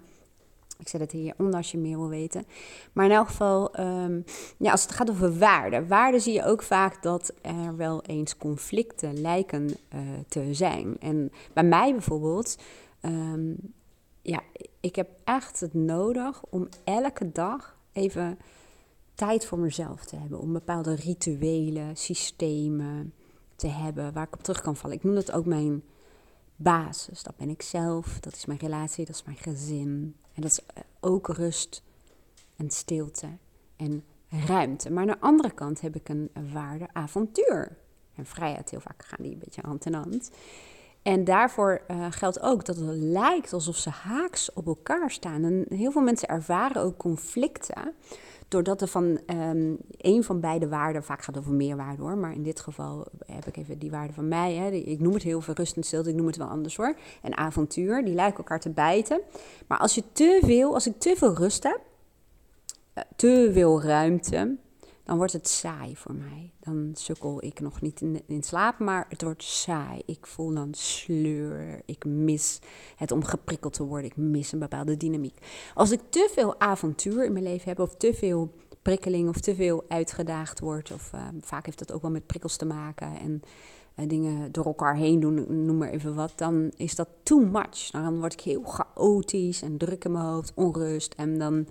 Ik 0.81 0.87
zet 0.87 1.01
het 1.01 1.11
hieronder 1.11 1.55
als 1.55 1.71
je 1.71 1.77
meer 1.77 1.97
wil 1.97 2.09
weten. 2.09 2.45
Maar 2.93 3.05
in 3.05 3.11
elk 3.11 3.27
geval, 3.27 3.79
um, 3.79 4.23
ja, 4.57 4.71
als 4.71 4.81
het 4.81 4.91
gaat 4.91 5.09
over 5.09 5.37
waarden. 5.37 5.87
Waarden 5.87 6.21
zie 6.21 6.33
je 6.33 6.45
ook 6.45 6.61
vaak 6.61 7.03
dat 7.03 7.33
er 7.41 7.75
wel 7.75 8.01
eens 8.01 8.37
conflicten 8.37 9.21
lijken 9.21 9.69
uh, 9.69 9.99
te 10.27 10.53
zijn. 10.53 10.97
En 10.99 11.31
bij 11.53 11.63
mij 11.63 11.91
bijvoorbeeld, 11.91 12.57
um, 13.01 13.57
ja, 14.21 14.41
ik 14.79 14.95
heb 14.95 15.09
echt 15.23 15.59
het 15.59 15.73
nodig 15.73 16.43
om 16.49 16.67
elke 16.83 17.31
dag 17.31 17.77
even 17.93 18.39
tijd 19.13 19.45
voor 19.45 19.59
mezelf 19.59 20.05
te 20.05 20.15
hebben. 20.15 20.39
Om 20.39 20.53
bepaalde 20.53 20.95
rituelen, 20.95 21.97
systemen 21.97 23.13
te 23.55 23.67
hebben 23.67 24.13
waar 24.13 24.27
ik 24.27 24.33
op 24.33 24.43
terug 24.43 24.61
kan 24.61 24.75
vallen. 24.75 24.95
Ik 24.95 25.03
noem 25.03 25.15
dat 25.15 25.31
ook 25.31 25.45
mijn 25.45 25.83
basis. 26.63 27.23
Dat 27.23 27.37
ben 27.37 27.49
ik 27.49 27.61
zelf, 27.61 28.19
dat 28.19 28.33
is 28.33 28.45
mijn 28.45 28.59
relatie, 28.59 29.05
dat 29.05 29.15
is 29.15 29.23
mijn 29.23 29.37
gezin. 29.37 30.15
En 30.33 30.41
dat 30.41 30.51
is 30.51 30.59
eh, 30.65 30.83
ook 30.99 31.27
rust 31.27 31.83
en 32.55 32.69
stilte 32.69 33.27
en 33.75 34.03
ruimte. 34.29 34.91
Maar 34.91 35.01
aan 35.01 35.07
de 35.07 35.19
andere 35.19 35.51
kant 35.51 35.81
heb 35.81 35.95
ik 35.95 36.09
een 36.09 36.29
waarde 36.53 36.87
avontuur 36.93 37.77
en 38.15 38.25
vrijheid. 38.25 38.69
Heel 38.69 38.79
vaak 38.79 39.05
gaan 39.05 39.23
die 39.23 39.33
een 39.33 39.39
beetje 39.39 39.61
hand 39.61 39.85
in 39.85 39.93
hand. 39.93 40.31
En 41.01 41.23
daarvoor 41.23 41.81
uh, 41.87 42.05
geldt 42.09 42.41
ook 42.41 42.65
dat 42.65 42.75
het 42.75 42.95
lijkt 42.95 43.53
alsof 43.53 43.75
ze 43.75 43.89
haaks 43.89 44.53
op 44.53 44.67
elkaar 44.67 45.11
staan. 45.11 45.43
En 45.43 45.65
heel 45.69 45.91
veel 45.91 46.01
mensen 46.01 46.27
ervaren 46.27 46.81
ook 46.81 46.97
conflicten 46.97 47.93
doordat 48.51 48.81
er 48.81 48.87
van 48.87 49.19
um, 49.27 49.77
een 49.97 50.23
van 50.23 50.39
beide 50.39 50.67
waarden, 50.67 51.03
vaak 51.03 51.21
gaat 51.21 51.35
het 51.35 51.43
over 51.43 51.53
meerwaarde 51.53 52.01
hoor, 52.01 52.17
maar 52.17 52.33
in 52.33 52.43
dit 52.43 52.59
geval 52.59 53.07
heb 53.25 53.45
ik 53.45 53.57
even 53.57 53.79
die 53.79 53.91
waarde 53.91 54.13
van 54.13 54.27
mij. 54.27 54.53
Hè, 54.53 54.69
ik 54.69 54.99
noem 54.99 55.13
het 55.13 55.23
heel 55.23 55.41
veel 55.41 55.53
rust 55.53 55.75
en 55.75 55.83
stilte, 55.83 56.09
ik 56.09 56.15
noem 56.15 56.27
het 56.27 56.37
wel 56.37 56.47
anders 56.47 56.75
hoor. 56.75 56.95
En 57.21 57.37
avontuur, 57.37 58.05
die 58.05 58.13
lijken 58.13 58.37
elkaar 58.37 58.59
te 58.59 58.69
bijten. 58.69 59.21
Maar 59.67 59.77
als 59.77 59.95
je 59.95 60.03
te 60.11 60.39
veel, 60.43 60.73
als 60.73 60.87
ik 60.87 60.99
te 60.99 61.13
veel 61.17 61.35
rust 61.35 61.63
heb, 61.63 61.79
eh, 62.93 63.03
te 63.15 63.49
veel 63.53 63.81
ruimte, 63.81 64.55
dan 65.03 65.17
wordt 65.17 65.33
het 65.33 65.47
saai 65.47 65.95
voor 65.95 66.13
mij. 66.13 66.51
Dan 66.59 66.91
sukkel 66.93 67.43
ik 67.43 67.59
nog 67.59 67.81
niet 67.81 68.01
in, 68.01 68.43
slaap, 68.43 68.79
maar 68.79 69.05
het 69.09 69.21
wordt 69.21 69.43
saai. 69.43 70.01
Ik 70.05 70.25
voel 70.25 70.53
dan 70.53 70.73
sleur. 70.73 71.81
Ik 71.85 72.05
mis 72.05 72.59
het 72.95 73.11
om 73.11 73.23
geprikkeld 73.23 73.73
te 73.73 73.83
worden. 73.83 74.09
Ik 74.09 74.17
mis 74.17 74.51
een 74.51 74.59
bepaalde 74.59 74.97
dynamiek. 74.97 75.37
Als 75.73 75.91
ik 75.91 76.01
te 76.09 76.29
veel 76.33 76.59
avontuur 76.59 77.25
in 77.25 77.33
mijn 77.33 77.45
leven 77.45 77.69
heb 77.69 77.79
of 77.79 77.95
te 77.95 78.13
veel 78.13 78.51
prikkeling 78.81 79.29
of 79.29 79.39
te 79.39 79.55
veel 79.55 79.83
uitgedaagd 79.87 80.59
wordt. 80.59 80.91
Of 80.91 81.13
ehm, 81.13 81.35
vaak 81.39 81.65
heeft 81.65 81.79
dat 81.79 81.91
ook 81.91 82.01
wel 82.01 82.11
met 82.11 82.25
prikkels 82.25 82.55
te 82.55 82.65
maken. 82.65 83.19
En 83.19 83.41
uh, 83.95 84.07
dingen 84.07 84.51
door 84.51 84.65
elkaar 84.65 84.95
heen 84.95 85.19
doen, 85.19 85.65
noem 85.65 85.77
maar 85.77 85.89
even 85.89 86.15
wat. 86.15 86.33
Dan 86.35 86.71
is 86.75 86.95
dat 86.95 87.07
too 87.23 87.39
much. 87.39 87.91
Dan 87.91 88.19
word 88.19 88.33
ik 88.33 88.41
heel 88.41 88.63
chaotisch 88.63 89.61
en 89.61 89.77
druk 89.77 90.05
in 90.05 90.11
mijn 90.11 90.25
hoofd, 90.25 90.51
onrust. 90.55 91.13
En 91.13 91.37
dan, 91.37 91.67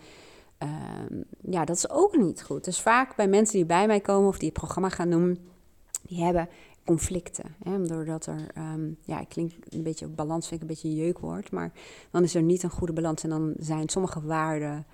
ehm, 0.61 1.23
ja, 1.41 1.65
dat 1.65 1.77
is 1.77 1.91
ook 1.91 2.17
niet 2.17 2.43
goed. 2.43 2.65
Dus 2.65 2.81
vaak 2.81 3.17
bij 3.17 3.29
mensen 3.29 3.57
die 3.57 3.67
bij 3.67 3.87
mij 3.87 4.01
komen 4.01 4.29
of 4.29 4.39
die 4.39 4.49
het 4.49 4.59
programma 4.59 4.89
gaan 4.89 5.11
doen, 5.11 5.39
die 6.03 6.23
hebben 6.23 6.49
conflicten. 6.85 7.55
Hè? 7.63 7.83
Doordat 7.83 8.27
er, 8.27 8.47
um, 8.75 8.97
ja, 9.05 9.25
klinkt 9.29 9.75
een 9.75 9.83
beetje 9.83 10.07
balans, 10.07 10.49
vind 10.49 10.63
ik 10.63 10.69
een 10.69 10.75
beetje 10.75 10.89
een 10.89 11.05
jeukwoord, 11.05 11.51
maar 11.51 11.73
dan 12.11 12.23
is 12.23 12.35
er 12.35 12.43
niet 12.43 12.63
een 12.63 12.71
goede 12.71 12.93
balans 12.93 13.23
en 13.23 13.31
dan 13.31 13.55
zijn 13.59 13.89
sommige 13.89 14.21
waarden 14.23 14.87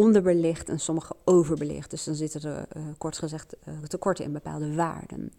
onderbelicht 0.00 0.68
en 0.68 0.80
sommige 0.80 1.14
overbelicht. 1.24 1.90
Dus 1.90 2.04
dan 2.04 2.14
zitten 2.14 2.42
er, 2.42 2.66
uh, 2.76 2.82
kort 2.98 3.18
gezegd, 3.18 3.56
uh, 3.68 3.74
tekorten 3.82 4.24
in 4.24 4.32
bepaalde 4.32 4.74
waarden. 4.74 5.32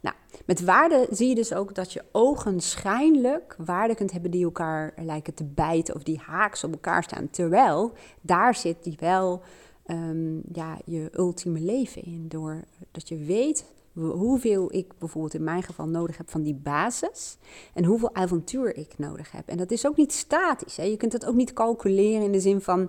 Nou, 0.00 0.16
met 0.46 0.64
waarden 0.64 1.06
zie 1.10 1.28
je 1.28 1.34
dus 1.34 1.52
ook 1.52 1.74
dat 1.74 1.92
je 1.92 2.04
ogenschijnlijk 2.12 3.56
waarden 3.58 3.96
kunt 3.96 4.12
hebben 4.12 4.30
die 4.30 4.44
elkaar 4.44 4.92
lijken 4.96 5.34
te 5.34 5.44
bijten 5.44 5.94
of 5.94 6.02
die 6.02 6.18
haaks 6.18 6.64
op 6.64 6.72
elkaar 6.72 7.02
staan. 7.02 7.30
Terwijl 7.30 7.92
daar 8.20 8.54
zit 8.54 8.84
die 8.84 8.96
wel 8.98 9.42
um, 9.86 10.42
ja, 10.52 10.78
je 10.84 11.10
ultieme 11.12 11.60
leven 11.60 12.02
in. 12.04 12.28
Doordat 12.28 13.08
je 13.08 13.16
weet 13.16 13.64
hoeveel 13.92 14.74
ik 14.74 14.98
bijvoorbeeld 14.98 15.34
in 15.34 15.44
mijn 15.44 15.62
geval 15.62 15.86
nodig 15.86 16.16
heb 16.16 16.30
van 16.30 16.42
die 16.42 16.54
basis 16.54 17.36
en 17.74 17.84
hoeveel 17.84 18.14
avontuur 18.14 18.76
ik 18.76 18.98
nodig 18.98 19.32
heb. 19.32 19.48
En 19.48 19.56
dat 19.56 19.70
is 19.70 19.86
ook 19.86 19.96
niet 19.96 20.12
statisch. 20.12 20.76
Hè? 20.76 20.82
Je 20.82 20.96
kunt 20.96 21.12
het 21.12 21.26
ook 21.26 21.34
niet 21.34 21.52
calculeren 21.52 22.22
in 22.22 22.32
de 22.32 22.40
zin 22.40 22.60
van, 22.60 22.88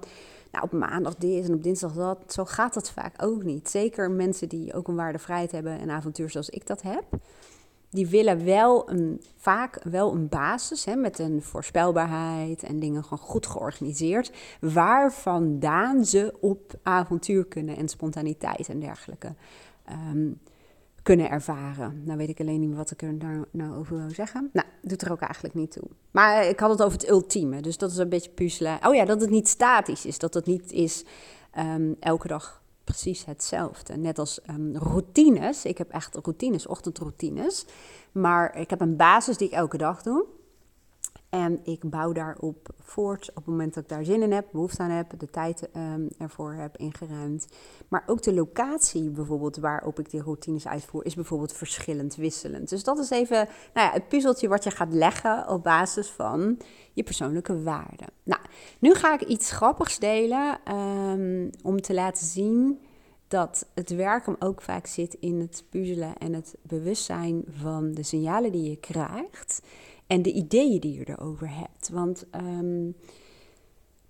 nou 0.51 0.63
op 0.63 0.71
maandag 0.71 1.15
dit 1.15 1.45
en 1.45 1.53
op 1.53 1.63
dinsdag 1.63 1.93
dat. 1.93 2.33
Zo 2.33 2.45
gaat 2.45 2.73
dat 2.73 2.91
vaak 2.91 3.23
ook 3.23 3.43
niet. 3.43 3.69
Zeker 3.69 4.11
mensen 4.11 4.49
die 4.49 4.73
ook 4.73 4.87
een 4.87 4.95
waardevrijheid 4.95 5.51
hebben 5.51 5.79
en 5.79 5.89
avontuur 5.89 6.29
zoals 6.29 6.49
ik 6.49 6.67
dat 6.67 6.81
heb. 6.81 7.03
Die 7.89 8.07
willen 8.07 8.45
wel 8.45 8.89
een, 8.89 9.21
vaak 9.37 9.83
wel 9.83 10.13
een 10.13 10.27
basis 10.27 10.85
hè, 10.85 10.95
met 10.95 11.19
een 11.19 11.41
voorspelbaarheid 11.41 12.63
en 12.63 12.79
dingen 12.79 13.03
gewoon 13.03 13.19
goed 13.19 13.47
georganiseerd. 13.47 14.31
Waar 14.61 15.13
vandaan 15.13 16.05
ze 16.05 16.33
op 16.39 16.73
avontuur 16.83 17.45
kunnen 17.45 17.77
en 17.77 17.89
spontaniteit 17.89 18.69
en 18.69 18.79
dergelijke. 18.79 19.33
Um, 20.11 20.39
kunnen 21.03 21.29
ervaren. 21.29 22.01
Nou 22.05 22.17
weet 22.17 22.29
ik 22.29 22.39
alleen 22.39 22.59
niet 22.59 22.75
wat 22.75 22.91
ik 22.91 23.01
er 23.01 23.13
nou, 23.13 23.45
nou 23.51 23.77
over 23.77 23.97
wil 23.97 24.09
zeggen. 24.09 24.49
Nou, 24.53 24.67
doet 24.81 25.01
er 25.01 25.11
ook 25.11 25.19
eigenlijk 25.19 25.53
niet 25.53 25.71
toe. 25.71 25.87
Maar 26.11 26.45
ik 26.45 26.59
had 26.59 26.69
het 26.69 26.83
over 26.83 26.97
het 26.99 27.09
ultieme, 27.09 27.61
dus 27.61 27.77
dat 27.77 27.91
is 27.91 27.97
een 27.97 28.09
beetje 28.09 28.31
puzzelen. 28.31 28.79
Oh 28.87 28.95
ja, 28.95 29.05
dat 29.05 29.21
het 29.21 29.29
niet 29.29 29.47
statisch 29.47 30.05
is, 30.05 30.19
dat 30.19 30.33
het 30.33 30.45
niet 30.45 30.71
is 30.71 31.05
um, 31.57 31.95
elke 31.99 32.27
dag 32.27 32.61
precies 32.83 33.25
hetzelfde. 33.25 33.97
Net 33.97 34.19
als 34.19 34.39
um, 34.49 34.77
routines. 34.77 35.65
Ik 35.65 35.77
heb 35.77 35.89
echt 35.89 36.15
routines, 36.15 36.67
ochtendroutines. 36.67 37.65
Maar 38.11 38.57
ik 38.57 38.69
heb 38.69 38.81
een 38.81 38.95
basis 38.95 39.37
die 39.37 39.47
ik 39.47 39.53
elke 39.53 39.77
dag 39.77 40.01
doe. 40.01 40.25
En 41.29 41.59
ik 41.63 41.89
bouw 41.89 42.11
daarop 42.11 42.69
voort 42.79 43.29
op 43.29 43.35
het 43.35 43.45
moment 43.45 43.73
dat 43.73 43.83
ik 43.83 43.89
daar 43.89 44.03
zin 44.03 44.21
in 44.21 44.31
heb, 44.31 44.47
behoefte 44.51 44.81
aan 44.81 44.89
heb, 44.89 45.19
de 45.19 45.29
tijd 45.29 45.69
um, 45.75 46.07
ervoor 46.17 46.53
heb 46.53 46.77
ingeruimd. 46.77 47.47
Maar 47.87 48.03
ook 48.05 48.21
de 48.21 48.33
locatie 48.33 49.09
bijvoorbeeld 49.09 49.57
waarop 49.57 49.99
ik 49.99 50.09
die 50.09 50.21
routines 50.21 50.67
uitvoer, 50.67 51.05
is 51.05 51.15
bijvoorbeeld 51.15 51.53
verschillend, 51.53 52.15
wisselend. 52.15 52.69
Dus 52.69 52.83
dat 52.83 52.99
is 52.99 53.09
even 53.09 53.47
nou 53.73 53.87
ja, 53.87 53.91
het 53.91 54.07
puzzeltje 54.07 54.47
wat 54.47 54.63
je 54.63 54.71
gaat 54.71 54.93
leggen 54.93 55.49
op 55.49 55.63
basis 55.63 56.09
van 56.09 56.57
je 56.93 57.03
persoonlijke 57.03 57.63
waarden. 57.63 58.07
Nou, 58.23 58.41
nu 58.79 58.93
ga 58.93 59.13
ik 59.13 59.21
iets 59.21 59.51
grappigs 59.51 59.99
delen 59.99 60.59
um, 60.75 61.49
om 61.63 61.81
te 61.81 61.93
laten 61.93 62.25
zien 62.25 62.79
dat 63.27 63.67
het 63.73 63.89
werk 63.89 64.25
hem 64.25 64.35
ook 64.39 64.61
vaak 64.61 64.87
zit 64.87 65.13
in 65.13 65.39
het 65.39 65.63
puzzelen 65.69 66.17
en 66.17 66.33
het 66.33 66.55
bewustzijn 66.61 67.43
van 67.47 67.91
de 67.93 68.03
signalen 68.03 68.51
die 68.51 68.69
je 68.69 68.77
krijgt 68.77 69.61
en 70.09 70.21
de 70.21 70.31
ideeën 70.31 70.79
die 70.79 70.93
je 70.93 71.09
erover 71.09 71.49
hebt. 71.49 71.89
Want 71.89 72.25
um, 72.35 72.95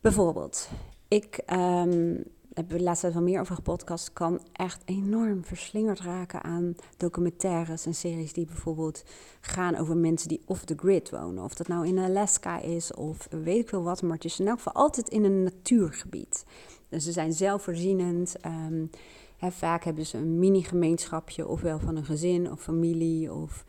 bijvoorbeeld, 0.01 0.69
ik 1.07 1.41
um, 1.53 2.23
heb 2.53 2.71
er 2.71 2.81
laatst 2.81 3.13
wel 3.13 3.21
meer 3.21 3.39
over 3.39 3.55
gepodcast, 3.55 4.13
kan 4.13 4.41
echt 4.51 4.81
enorm 4.85 5.45
verslingerd 5.45 5.99
raken 5.99 6.43
aan 6.43 6.75
documentaires 6.97 7.85
en 7.85 7.95
series 7.95 8.33
die 8.33 8.45
bijvoorbeeld 8.45 9.03
gaan 9.41 9.75
over 9.75 9.97
mensen 9.97 10.27
die 10.27 10.41
off 10.45 10.65
the 10.65 10.75
grid 10.77 11.09
wonen. 11.09 11.43
Of 11.43 11.53
dat 11.53 11.67
nou 11.67 11.87
in 11.87 11.97
Alaska 11.97 12.61
is 12.61 12.93
of 12.93 13.27
weet 13.43 13.59
ik 13.59 13.69
veel 13.69 13.83
wat, 13.83 14.01
maar 14.01 14.15
het 14.15 14.25
is 14.25 14.39
in 14.39 14.47
elk 14.47 14.57
geval 14.57 14.73
altijd 14.73 15.09
in 15.09 15.23
een 15.23 15.43
natuurgebied. 15.43 16.45
Dus 16.89 17.03
ze 17.03 17.11
zijn 17.11 17.33
zelfvoorzienend. 17.33 18.35
Um, 18.45 18.89
hè, 19.37 19.51
vaak 19.51 19.83
hebben 19.83 20.05
ze 20.05 20.17
een 20.17 20.39
mini-gemeenschapje, 20.39 21.47
ofwel 21.47 21.79
van 21.79 21.95
een 21.95 22.05
gezin 22.05 22.51
of 22.51 22.61
familie 22.61 23.33
of 23.33 23.65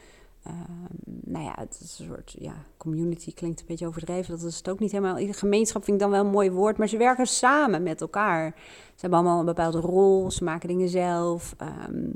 Um, 0.46 0.86
nou 1.24 1.44
ja, 1.44 1.54
het 1.58 1.78
is 1.80 1.98
een 1.98 2.06
soort 2.06 2.36
ja, 2.38 2.54
community 2.76 3.34
klinkt 3.34 3.60
een 3.60 3.66
beetje 3.66 3.86
overdreven. 3.86 4.38
Dat 4.38 4.48
is 4.48 4.56
het 4.56 4.68
ook 4.68 4.78
niet 4.78 4.92
helemaal. 4.92 5.32
Gemeenschap 5.32 5.84
vind 5.84 5.96
ik 5.96 6.02
dan 6.02 6.12
wel 6.12 6.24
een 6.24 6.30
mooi 6.30 6.50
woord, 6.50 6.78
maar 6.78 6.88
ze 6.88 6.96
werken 6.96 7.26
samen 7.26 7.82
met 7.82 8.00
elkaar. 8.00 8.54
Ze 8.94 9.00
hebben 9.00 9.18
allemaal 9.18 9.38
een 9.38 9.44
bepaalde 9.44 9.80
rol, 9.80 10.30
ze 10.30 10.44
maken 10.44 10.68
dingen 10.68 10.88
zelf. 10.88 11.54
Um, 11.88 12.12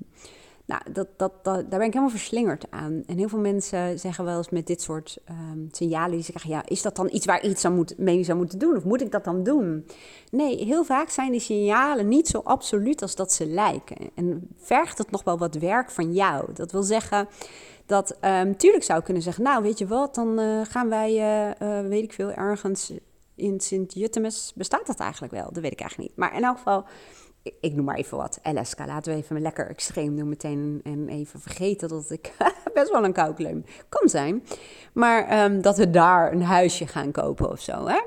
nou, 0.66 0.82
dat, 0.92 1.08
dat, 1.16 1.32
dat, 1.44 1.54
daar 1.54 1.78
ben 1.78 1.80
ik 1.80 1.92
helemaal 1.92 2.08
verslingerd 2.08 2.70
aan. 2.70 3.02
En 3.06 3.18
heel 3.18 3.28
veel 3.28 3.38
mensen 3.38 3.98
zeggen 3.98 4.24
wel 4.24 4.36
eens 4.36 4.48
met 4.50 4.66
dit 4.66 4.82
soort 4.82 5.18
um, 5.30 5.68
signalen 5.70 6.10
die 6.10 6.22
ze 6.22 6.32
ja, 6.42 6.62
is 6.66 6.82
dat 6.82 6.96
dan 6.96 7.08
iets 7.12 7.26
waar 7.26 7.44
iets 7.44 7.64
aan 7.64 7.74
moet, 7.74 7.98
mee 7.98 8.24
zou 8.24 8.38
moeten 8.38 8.58
doen? 8.58 8.76
Of 8.76 8.84
moet 8.84 9.00
ik 9.00 9.10
dat 9.10 9.24
dan 9.24 9.42
doen? 9.42 9.86
Nee, 10.30 10.64
heel 10.64 10.84
vaak 10.84 11.08
zijn 11.08 11.30
die 11.30 11.40
signalen 11.40 12.08
niet 12.08 12.28
zo 12.28 12.38
absoluut 12.38 13.02
als 13.02 13.14
dat 13.14 13.32
ze 13.32 13.46
lijken. 13.46 13.96
En 14.14 14.48
vergt 14.56 14.98
het 14.98 15.10
nog 15.10 15.24
wel 15.24 15.38
wat 15.38 15.54
werk 15.54 15.90
van 15.90 16.12
jou. 16.12 16.52
Dat 16.52 16.72
wil 16.72 16.82
zeggen 16.82 17.28
dat 17.86 18.16
um, 18.20 18.56
tuurlijk 18.56 18.84
zou 18.84 19.02
kunnen 19.02 19.22
zeggen, 19.22 19.44
nou 19.44 19.62
weet 19.62 19.78
je 19.78 19.86
wat, 19.86 20.14
dan 20.14 20.40
uh, 20.40 20.60
gaan 20.64 20.88
wij, 20.88 21.10
uh, 21.12 21.82
uh, 21.82 21.88
weet 21.88 22.02
ik 22.02 22.12
veel, 22.12 22.30
ergens 22.30 22.92
in 23.34 23.60
Sint-Juttemus, 23.60 24.52
bestaat 24.54 24.86
dat 24.86 25.00
eigenlijk 25.00 25.32
wel? 25.32 25.52
Dat 25.52 25.62
weet 25.62 25.72
ik 25.72 25.80
eigenlijk 25.80 26.10
niet. 26.10 26.18
Maar 26.18 26.36
in 26.36 26.44
elk 26.44 26.56
geval, 26.56 26.84
ik, 27.60 27.74
noem 27.74 27.84
maar 27.84 27.96
even 27.96 28.16
wat, 28.16 28.40
LSK, 28.42 28.78
laten 28.78 29.12
we 29.12 29.18
even 29.18 29.40
lekker 29.40 29.68
extreem 29.68 30.16
doen 30.16 30.28
meteen 30.28 30.80
en 30.84 31.08
even 31.08 31.40
vergeten 31.40 31.88
dat 31.88 32.10
ik 32.10 32.32
best 32.74 32.90
wel 32.90 33.04
een 33.04 33.12
koukleum 33.12 33.64
kan 33.88 34.08
zijn. 34.08 34.44
Maar 34.92 35.44
um, 35.44 35.62
dat 35.62 35.76
we 35.76 35.90
daar 35.90 36.32
een 36.32 36.42
huisje 36.42 36.86
gaan 36.86 37.10
kopen 37.10 37.50
of 37.50 37.60
zo, 37.60 37.86
hè? 37.86 38.02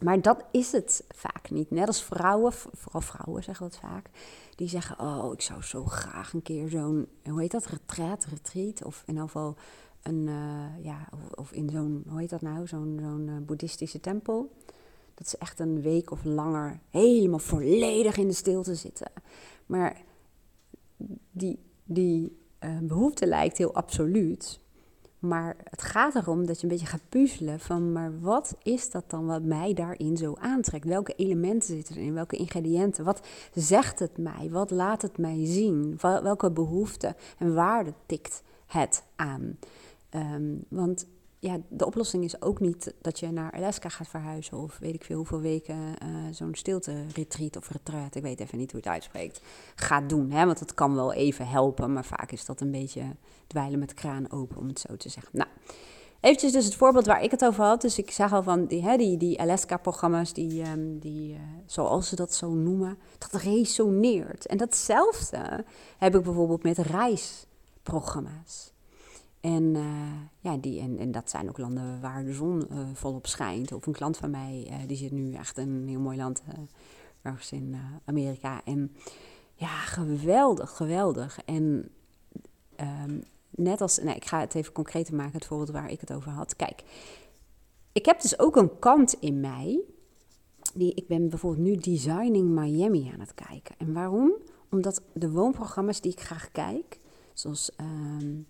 Maar 0.00 0.20
dat 0.20 0.44
is 0.50 0.72
het 0.72 1.04
vaak 1.08 1.50
niet. 1.50 1.70
Net 1.70 1.86
als 1.86 2.04
vrouwen, 2.04 2.52
vooral 2.52 3.00
vrouwen 3.00 3.42
zeggen 3.42 3.68
dat 3.68 3.78
vaak 3.78 4.06
die 4.54 4.68
zeggen: 4.68 4.98
Oh, 4.98 5.32
ik 5.32 5.40
zou 5.40 5.62
zo 5.62 5.84
graag 5.84 6.32
een 6.32 6.42
keer 6.42 6.68
zo'n, 6.68 7.08
hoe 7.24 7.40
heet 7.40 7.50
dat, 7.50 7.66
retreat, 7.66 8.24
retreat, 8.24 8.84
of 8.84 9.02
in 9.06 9.12
ieder 9.12 9.22
geval 9.22 9.56
een, 10.02 10.26
uh, 10.26 10.84
ja, 10.84 11.08
of, 11.12 11.38
of, 11.38 11.52
in 11.52 11.70
zo'n, 11.70 12.04
hoe 12.08 12.20
heet 12.20 12.30
dat 12.30 12.40
nou, 12.40 12.66
zo'n 12.66 12.98
zo'n 13.02 13.26
uh, 13.28 13.46
boeddhistische 13.46 14.00
tempel. 14.00 14.52
Dat 15.22 15.30
ze 15.30 15.38
echt 15.38 15.60
een 15.60 15.80
week 15.80 16.10
of 16.10 16.24
langer 16.24 16.80
helemaal 16.90 17.38
volledig 17.38 18.16
in 18.16 18.28
de 18.28 18.34
stilte 18.34 18.74
zitten. 18.74 19.10
Maar 19.66 20.02
die, 21.30 21.58
die 21.84 22.38
uh, 22.60 22.78
behoefte 22.78 23.26
lijkt 23.26 23.58
heel 23.58 23.74
absoluut. 23.74 24.60
Maar 25.18 25.56
het 25.64 25.82
gaat 25.82 26.14
erom 26.14 26.46
dat 26.46 26.56
je 26.56 26.62
een 26.62 26.72
beetje 26.72 26.86
gaat 26.86 27.08
puzzelen 27.08 27.60
van, 27.60 27.92
maar 27.92 28.20
wat 28.20 28.56
is 28.62 28.90
dat 28.90 29.10
dan 29.10 29.26
wat 29.26 29.42
mij 29.42 29.72
daarin 29.72 30.16
zo 30.16 30.34
aantrekt? 30.34 30.84
Welke 30.84 31.12
elementen 31.12 31.68
zitten 31.68 31.96
erin? 31.96 32.14
Welke 32.14 32.36
ingrediënten? 32.36 33.04
Wat 33.04 33.26
zegt 33.54 33.98
het 33.98 34.18
mij? 34.18 34.48
Wat 34.50 34.70
laat 34.70 35.02
het 35.02 35.18
mij 35.18 35.46
zien? 35.46 35.98
Welke 36.00 36.50
behoeften 36.50 37.16
en 37.38 37.54
waarden 37.54 37.94
tikt 38.06 38.42
het 38.66 39.02
aan? 39.16 39.58
Um, 40.10 40.64
want 40.68 41.06
ja, 41.42 41.58
de 41.68 41.86
oplossing 41.86 42.24
is 42.24 42.42
ook 42.42 42.60
niet 42.60 42.94
dat 43.00 43.18
je 43.18 43.30
naar 43.30 43.52
Alaska 43.52 43.88
gaat 43.88 44.08
verhuizen 44.08 44.58
of 44.58 44.78
weet 44.78 44.94
ik 44.94 45.04
veel 45.04 45.16
hoeveel 45.16 45.40
weken 45.40 45.76
uh, 45.76 46.08
zo'n 46.30 46.54
stilte-retreat 46.54 47.56
of 47.56 47.70
retreat, 47.70 48.14
ik 48.14 48.22
weet 48.22 48.40
even 48.40 48.58
niet 48.58 48.70
hoe 48.70 48.80
het 48.80 48.88
uitspreekt, 48.88 49.40
gaat 49.74 50.08
doen. 50.08 50.30
Hè? 50.30 50.46
Want 50.46 50.58
dat 50.58 50.74
kan 50.74 50.94
wel 50.94 51.12
even 51.12 51.48
helpen, 51.48 51.92
maar 51.92 52.04
vaak 52.04 52.32
is 52.32 52.44
dat 52.44 52.60
een 52.60 52.70
beetje 52.70 53.02
dweilen 53.46 53.78
met 53.78 53.94
kraan 53.94 54.30
open, 54.30 54.56
om 54.56 54.68
het 54.68 54.80
zo 54.80 54.96
te 54.96 55.08
zeggen. 55.08 55.30
Nou, 55.32 55.48
eventjes 56.20 56.52
dus 56.52 56.64
het 56.64 56.74
voorbeeld 56.74 57.06
waar 57.06 57.22
ik 57.22 57.30
het 57.30 57.44
over 57.44 57.64
had. 57.64 57.80
Dus 57.80 57.98
ik 57.98 58.10
zag 58.10 58.32
al 58.32 58.42
van 58.42 58.66
die, 58.66 58.82
hè, 58.82 58.96
die, 58.96 59.16
die 59.16 59.40
Alaska-programma's, 59.40 60.32
die, 60.32 60.70
um, 60.70 60.98
die 60.98 61.32
uh, 61.32 61.40
zoals 61.66 62.08
ze 62.08 62.16
dat 62.16 62.34
zo 62.34 62.50
noemen, 62.50 62.98
dat 63.18 63.42
resoneert. 63.42 64.46
En 64.46 64.56
datzelfde 64.56 65.64
heb 65.98 66.14
ik 66.14 66.22
bijvoorbeeld 66.22 66.62
met 66.62 66.78
reisprogramma's. 66.78 68.72
En, 69.42 69.62
uh, 69.74 69.84
ja, 70.40 70.56
die, 70.56 70.80
en, 70.80 70.98
en 70.98 71.12
dat 71.12 71.30
zijn 71.30 71.48
ook 71.48 71.58
landen 71.58 72.00
waar 72.00 72.24
de 72.24 72.32
zon 72.32 72.64
uh, 72.70 72.78
volop 72.92 73.26
schijnt. 73.26 73.72
Of 73.72 73.86
een 73.86 73.92
klant 73.92 74.16
van 74.16 74.30
mij, 74.30 74.66
uh, 74.70 74.74
die 74.86 74.96
zit 74.96 75.12
nu 75.12 75.32
echt 75.32 75.58
in 75.58 75.68
een 75.68 75.88
heel 75.88 76.00
mooi 76.00 76.16
land, 76.16 76.42
ergens 77.22 77.52
in 77.52 77.76
Amerika. 78.04 78.60
En 78.64 78.96
ja, 79.54 79.78
geweldig, 79.78 80.70
geweldig. 80.70 81.38
En 81.44 81.90
um, 82.80 83.22
net 83.50 83.80
als, 83.80 83.98
nee, 83.98 84.14
ik 84.14 84.24
ga 84.24 84.40
het 84.40 84.54
even 84.54 84.72
concreter 84.72 85.14
maken, 85.14 85.32
het 85.32 85.46
voorbeeld 85.46 85.70
waar 85.70 85.90
ik 85.90 86.00
het 86.00 86.12
over 86.12 86.30
had. 86.30 86.56
Kijk, 86.56 86.82
ik 87.92 88.06
heb 88.06 88.20
dus 88.20 88.38
ook 88.38 88.56
een 88.56 88.78
kant 88.78 89.12
in 89.20 89.40
mij 89.40 89.80
die, 90.74 90.94
ik 90.94 91.06
ben 91.06 91.28
bijvoorbeeld 91.28 91.66
nu 91.66 91.76
Designing 91.76 92.48
Miami 92.48 93.10
aan 93.12 93.20
het 93.20 93.34
kijken. 93.34 93.74
En 93.78 93.92
waarom? 93.92 94.32
Omdat 94.70 95.02
de 95.12 95.30
woonprogramma's 95.30 96.00
die 96.00 96.12
ik 96.12 96.20
graag 96.20 96.50
kijk, 96.50 96.98
zoals 97.32 97.70
um, 97.80 98.46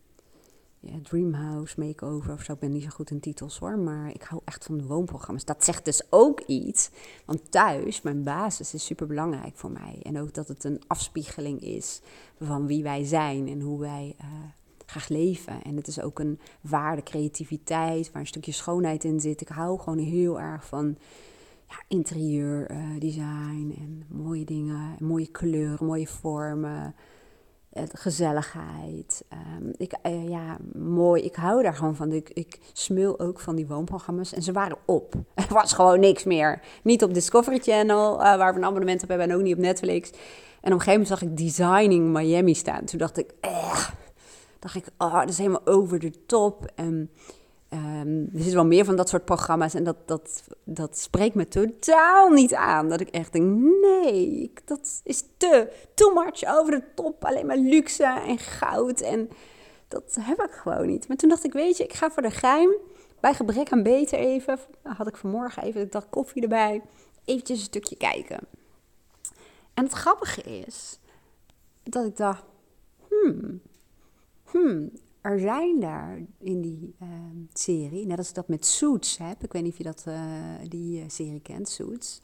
ja, 0.85 0.95
Dreamhouse 1.03 1.81
Makeover 1.81 2.33
of 2.33 2.43
zo, 2.43 2.53
ik 2.53 2.59
ben 2.59 2.73
niet 2.73 2.83
zo 2.83 2.89
goed 2.89 3.11
in 3.11 3.21
titels 3.21 3.59
hoor, 3.59 3.79
maar 3.79 4.15
ik 4.15 4.23
hou 4.23 4.43
echt 4.45 4.65
van 4.65 4.79
de 4.79 4.87
woonprogramma's. 4.87 5.45
Dat 5.45 5.65
zegt 5.65 5.85
dus 5.85 6.03
ook 6.11 6.41
iets, 6.41 6.91
want 7.25 7.51
thuis, 7.51 8.03
mijn 8.03 8.23
basis 8.23 8.75
is 8.75 8.85
super 8.85 9.07
belangrijk 9.07 9.57
voor 9.57 9.71
mij. 9.71 9.99
En 10.03 10.21
ook 10.21 10.35
dat 10.35 10.49
het 10.49 10.65
een 10.65 10.81
afspiegeling 10.87 11.61
is 11.61 12.01
van 12.41 12.67
wie 12.67 12.83
wij 12.83 13.05
zijn 13.05 13.49
en 13.49 13.61
hoe 13.61 13.81
wij 13.81 14.17
uh, 14.21 14.27
graag 14.87 15.09
leven. 15.09 15.63
En 15.63 15.77
het 15.77 15.87
is 15.87 16.01
ook 16.01 16.19
een 16.19 16.39
waarde, 16.61 17.03
creativiteit, 17.03 18.13
waar 18.13 18.21
een 18.21 18.27
stukje 18.27 18.53
schoonheid 18.53 19.05
in 19.05 19.21
zit. 19.21 19.41
Ik 19.41 19.49
hou 19.49 19.79
gewoon 19.79 19.99
heel 19.99 20.41
erg 20.41 20.67
van 20.67 20.97
ja, 21.69 21.83
interieurdesign 21.89 23.71
uh, 23.71 23.83
en 23.83 24.05
mooie 24.09 24.45
dingen, 24.45 24.97
mooie 25.01 25.31
kleuren, 25.31 25.87
mooie 25.87 26.09
vormen 26.09 26.95
gezelligheid. 27.93 29.25
Um, 29.59 29.73
ik, 29.77 29.95
uh, 30.07 30.29
ja, 30.29 30.57
mooi. 30.75 31.23
Ik 31.23 31.35
hou 31.35 31.63
daar 31.63 31.75
gewoon 31.75 31.97
van. 31.97 32.13
Ik, 32.13 32.31
ik 32.31 32.59
smul 32.73 33.21
ook 33.21 33.41
van 33.41 33.57
die 33.57 33.67
woonprogramma's. 33.67 34.33
En 34.33 34.43
ze 34.43 34.53
waren 34.53 34.79
op. 34.85 35.15
Er 35.35 35.55
was 35.55 35.73
gewoon 35.73 36.01
niks 36.01 36.25
meer. 36.25 36.61
Niet 36.83 37.03
op 37.03 37.15
Discovery 37.15 37.59
Channel, 37.59 38.15
uh, 38.15 38.37
waar 38.37 38.53
we 38.53 38.59
een 38.59 38.67
abonnement 38.67 39.03
op 39.03 39.09
hebben, 39.09 39.31
en 39.31 39.37
ook 39.37 39.43
niet 39.43 39.55
op 39.55 39.61
Netflix. 39.61 40.11
En 40.11 40.73
op 40.73 40.79
een 40.79 40.85
gegeven 40.85 40.91
moment 40.91 41.09
zag 41.09 41.23
ik 41.23 41.37
Designing 41.37 42.13
Miami 42.13 42.55
staan. 42.55 42.85
Toen 42.85 42.99
dacht 42.99 43.19
ik, 43.19 43.35
eh, 43.41 43.89
dacht 44.59 44.75
ik, 44.75 44.85
oh, 44.99 45.19
dat 45.19 45.29
is 45.29 45.39
helemaal 45.39 45.67
over 45.67 45.99
de 45.99 46.27
top. 46.27 46.73
En 46.75 47.11
Um, 47.75 48.31
er 48.35 48.43
zit 48.43 48.53
wel 48.53 48.67
meer 48.67 48.85
van 48.85 48.97
dat 48.97 49.09
soort 49.09 49.25
programma's 49.25 49.75
en 49.75 49.85
dat, 49.85 49.97
dat, 50.09 50.43
dat 50.65 50.99
spreekt 50.99 51.35
me 51.35 51.49
totaal 51.49 52.31
niet 52.31 52.55
aan. 52.55 52.89
Dat 52.89 53.01
ik 53.01 53.09
echt 53.09 53.33
denk, 53.33 53.61
nee, 53.83 54.53
dat 54.65 55.01
is 55.05 55.25
te, 55.37 55.73
too 55.95 56.15
much 56.15 56.45
over 56.59 56.71
de 56.73 56.83
top. 56.95 57.25
Alleen 57.25 57.47
maar 57.47 57.57
luxe 57.57 58.05
en 58.05 58.39
goud 58.39 59.01
en 59.01 59.29
dat 59.89 60.17
heb 60.21 60.43
ik 60.43 60.51
gewoon 60.51 60.87
niet. 60.87 61.09
Maar 61.09 61.17
toen 61.17 61.29
dacht 61.29 61.45
ik, 61.45 61.53
weet 61.53 61.77
je, 61.77 61.85
ik 61.85 61.93
ga 61.93 62.11
voor 62.11 62.23
de 62.23 62.31
geheim, 62.31 62.75
bij 63.21 63.35
gebrek 63.35 63.73
aan 63.73 63.83
beter 63.83 64.19
even, 64.19 64.59
had 64.83 65.07
ik 65.07 65.17
vanmorgen 65.17 65.63
even, 65.63 65.81
ik 65.81 65.93
dacht 65.93 66.07
koffie 66.11 66.43
erbij, 66.43 66.83
eventjes 67.25 67.59
een 67.59 67.65
stukje 67.65 67.97
kijken. 67.97 68.39
En 69.75 69.85
het 69.85 69.93
grappige 69.93 70.43
is, 70.43 70.99
dat 71.83 72.07
ik 72.07 72.17
dacht, 72.17 72.45
hmm, 73.09 73.61
hmm, 74.45 74.91
er 75.23 75.39
zijn 75.39 75.81
daar 75.81 76.19
in 76.39 76.61
die 76.61 76.95
ehm, 76.99 77.37
serie, 77.53 78.07
net 78.07 78.19
als 78.19 78.29
ik 78.29 78.35
dat 78.35 78.49
met 78.49 78.67
Suits 78.67 79.19
heb, 79.19 79.45
ik 79.45 79.53
weet 79.53 79.63
niet 79.63 79.73
of 79.73 79.79
je 79.79 79.85
dat, 79.85 80.05
uh, 80.09 80.25
die 80.69 81.03
uh, 81.03 81.09
serie 81.09 81.41
kent, 81.41 81.69
Suits. 81.69 82.21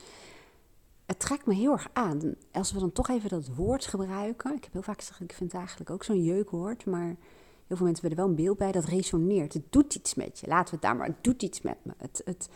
Het 1.06 1.18
trekt 1.18 1.46
me 1.46 1.54
heel 1.54 1.72
erg 1.72 1.88
aan. 1.92 2.34
Als 2.52 2.72
we 2.72 2.78
dan 2.78 2.92
toch 2.92 3.08
even 3.08 3.28
dat 3.28 3.54
woord 3.54 3.86
gebruiken. 3.86 4.54
Ik 4.54 4.64
heb 4.64 4.72
heel 4.72 4.82
vaak 4.82 4.98
gezegd, 4.98 5.20
ik 5.20 5.32
vind 5.32 5.52
het 5.52 5.60
eigenlijk 5.60 5.90
ook 5.90 6.04
zo'n 6.04 6.22
jeukwoord. 6.22 6.86
Maar 6.86 7.16
heel 7.66 7.76
veel 7.76 7.86
mensen 7.86 8.02
willen 8.02 8.18
wel 8.18 8.28
een 8.28 8.34
beeld 8.34 8.58
bij. 8.58 8.72
Dat 8.72 8.84
resoneert. 8.84 9.52
Het 9.52 9.72
doet 9.72 9.94
iets 9.94 10.14
met 10.14 10.38
je. 10.38 10.46
Laten 10.46 10.64
we 10.64 10.70
het 10.70 10.82
daar 10.82 10.96
maar. 10.96 11.06
Het 11.06 11.24
doet 11.24 11.42
iets 11.42 11.60
met 11.60 11.76
me. 11.82 11.92
Het, 11.96 12.22
het, 12.24 12.48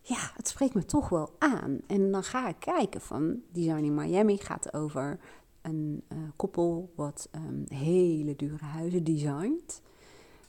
ja, 0.00 0.32
het 0.36 0.48
spreekt 0.48 0.74
me 0.74 0.84
toch 0.84 1.08
wel 1.08 1.34
aan. 1.38 1.80
En 1.86 2.10
dan 2.10 2.22
ga 2.22 2.48
ik 2.48 2.56
kijken 2.58 3.00
van 3.00 3.40
Design 3.52 3.84
in 3.84 3.94
Miami 3.94 4.36
gaat 4.36 4.74
over 4.74 5.18
een 5.62 6.02
uh, 6.12 6.18
koppel 6.36 6.92
wat 6.96 7.28
um, 7.32 7.64
hele 7.68 8.36
dure 8.36 8.64
huizen 8.64 9.04
designt. 9.04 9.82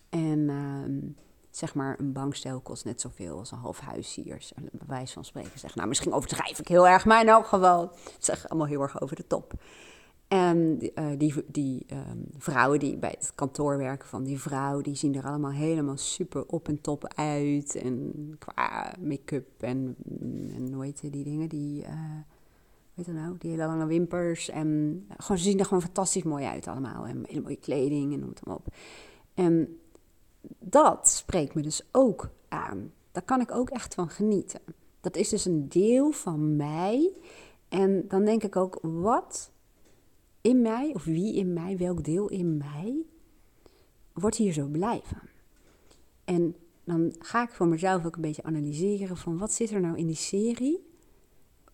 En 0.10 0.50
um, 0.50 1.16
zeg 1.50 1.76
maar, 1.76 2.00
een 2.00 2.12
bankstel 2.12 2.60
kost 2.60 2.86
net 2.86 3.02
zoveel 3.02 3.38
als 3.38 3.52
een 3.52 3.58
half 3.58 3.80
huis 3.80 4.16
hier. 4.16 4.52
Bij 4.72 4.88
wijze 4.88 5.14
van 5.14 5.26
spreken 5.26 5.60
zeg. 5.60 5.76
Nou, 5.76 5.88
misschien 5.88 6.14
overdrijf 6.14 6.60
ik 6.60 6.68
heel 6.68 6.88
erg, 6.88 7.06
maar 7.06 7.26
elk 7.26 7.46
geval. 7.46 7.82
Het 7.82 8.26
zeg 8.26 8.50
allemaal 8.50 8.68
heel 8.68 8.82
erg 8.82 9.02
over 9.02 9.16
de 9.16 9.28
top. 9.28 9.54
En 10.28 10.80
uh, 10.96 11.06
die, 11.18 11.34
die 11.48 11.86
um, 11.92 12.26
vrouwen 12.38 12.80
die 12.80 12.98
bij 12.98 13.16
het 13.20 13.32
kantoor 13.36 13.78
werken 13.78 14.08
van 14.08 14.24
die 14.24 14.40
vrouw, 14.40 14.82
die 14.82 14.96
zien 14.96 15.16
er 15.16 15.26
allemaal 15.26 15.52
helemaal 15.52 15.98
super 15.98 16.46
op 16.46 16.68
en 16.68 16.82
top 16.82 17.14
uit. 17.16 17.76
En 17.76 18.14
qua 18.40 18.94
make-up 19.00 19.62
en, 19.62 19.96
heet 20.82 21.02
die 21.02 21.24
dingen, 21.24 21.50
die... 21.50 21.84
Uh, 21.84 21.90
weet 22.94 23.06
je 23.06 23.12
nou, 23.12 23.36
die 23.38 23.50
hele 23.50 23.66
lange 23.66 23.86
wimpers. 23.86 24.50
En 24.50 25.06
gewoon, 25.18 25.38
ze 25.38 25.44
zien 25.44 25.60
er 25.60 25.66
gewoon 25.66 25.84
fantastisch 25.84 26.24
mooi 26.24 26.46
uit 26.46 26.68
allemaal. 26.68 27.06
En 27.06 27.24
hele 27.28 27.42
mooie 27.42 27.60
kleding 27.60 28.14
en 28.14 28.20
noem 28.20 28.30
het 28.30 28.46
maar 28.46 28.56
op. 28.56 28.68
En 29.34 29.80
dat 30.60 31.10
spreekt 31.10 31.54
me 31.54 31.62
dus 31.62 31.88
ook 31.92 32.30
aan. 32.48 32.92
Daar 33.12 33.24
kan 33.24 33.42
ik 33.42 33.52
ook 33.52 33.70
echt 33.70 33.94
van 33.94 34.10
genieten. 34.10 34.60
Dat 35.02 35.16
is 35.16 35.30
dus 35.30 35.46
een 35.46 35.70
deel 35.70 36.12
van 36.12 36.56
mij. 36.56 37.12
En 37.70 38.08
dan 38.08 38.26
denk 38.26 38.44
ik 38.44 38.56
ook, 38.56 38.80
wat 38.82 39.52
in 40.42 40.62
mij, 40.62 40.92
of 40.94 41.04
wie 41.04 41.36
in 41.36 41.54
mij, 41.54 41.78
welk 41.78 42.04
deel 42.04 42.30
in 42.30 42.58
mij, 42.58 42.96
wordt 44.14 44.36
hier 44.36 44.54
zo 44.54 44.68
blij 44.68 45.02
van? 45.04 45.28
En 46.24 46.56
dan 46.84 47.16
ga 47.20 47.44
ik 47.44 47.50
voor 47.50 47.68
mezelf 47.68 48.06
ook 48.06 48.16
een 48.16 48.22
beetje 48.22 48.44
analyseren 48.44 49.18
van 49.18 49.38
wat 49.38 49.54
zit 49.54 49.72
er 49.72 49.82
nou 49.82 49.98
in 49.98 50.08
die 50.08 50.16
serie 50.16 50.93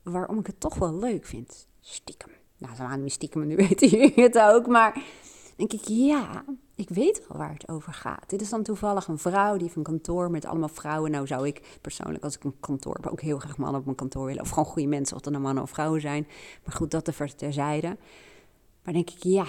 waarom 0.04 0.40
ik 0.40 0.48
het 0.48 0.60
toch 0.60 0.76
wel 0.76 0.96
leuk 0.96 1.26
vind. 1.26 1.68
Stiekem. 1.80 2.32
Nou, 2.58 2.76
ze 2.76 2.82
waren 2.82 3.02
nu 3.02 3.10
stiekem, 3.10 3.48
nu 3.48 3.56
weten 3.68 3.88
jullie 3.88 4.24
het 4.24 4.40
ook. 4.40 4.68
Maar 4.68 5.04
denk 5.56 5.74
ik, 5.74 5.88
ja, 5.88 6.44
ik 6.76 6.90
weet 6.90 7.28
wel 7.28 7.38
waar 7.38 7.54
het 7.54 7.70
over 7.70 7.94
gaat. 7.94 8.30
Dit 8.30 8.42
is 8.42 8.50
dan 8.50 8.64
toevallig 8.64 9.08
een 9.08 9.18
vrouw 9.18 9.54
die 9.54 9.64
heeft 9.64 9.76
een 9.76 9.84
kantoor 9.84 10.32
met 10.32 10.46
allemaal 10.46 10.70
vrouwen. 10.70 11.12
Nou 11.12 11.28
zou 11.28 11.48
ik 11.48 11.78
persoonlijk, 11.82 12.24
als 12.24 12.36
ik 12.36 12.44
een 12.44 12.60
kantoor 12.60 12.94
heb, 12.94 13.08
ook 13.08 13.22
heel 13.22 13.40
graag 13.40 13.58
mannen 13.58 13.80
op 13.80 13.86
mijn 13.86 13.98
kantoor 13.98 14.26
willen. 14.26 14.42
Of 14.42 14.50
gewoon 14.50 14.66
goede 14.66 14.88
mensen, 14.88 15.16
of 15.18 15.26
er 15.26 15.32
nou 15.32 15.44
mannen 15.44 15.64
of 15.64 15.70
vrouwen 15.70 16.02
zijn. 16.02 16.28
Maar 16.66 16.76
goed, 16.76 16.92
dat 16.92 17.08
er 17.08 17.36
terzijde. 17.36 17.98
Maar 18.84 18.94
denk 18.94 19.10
ik, 19.10 19.24
ja, 19.24 19.46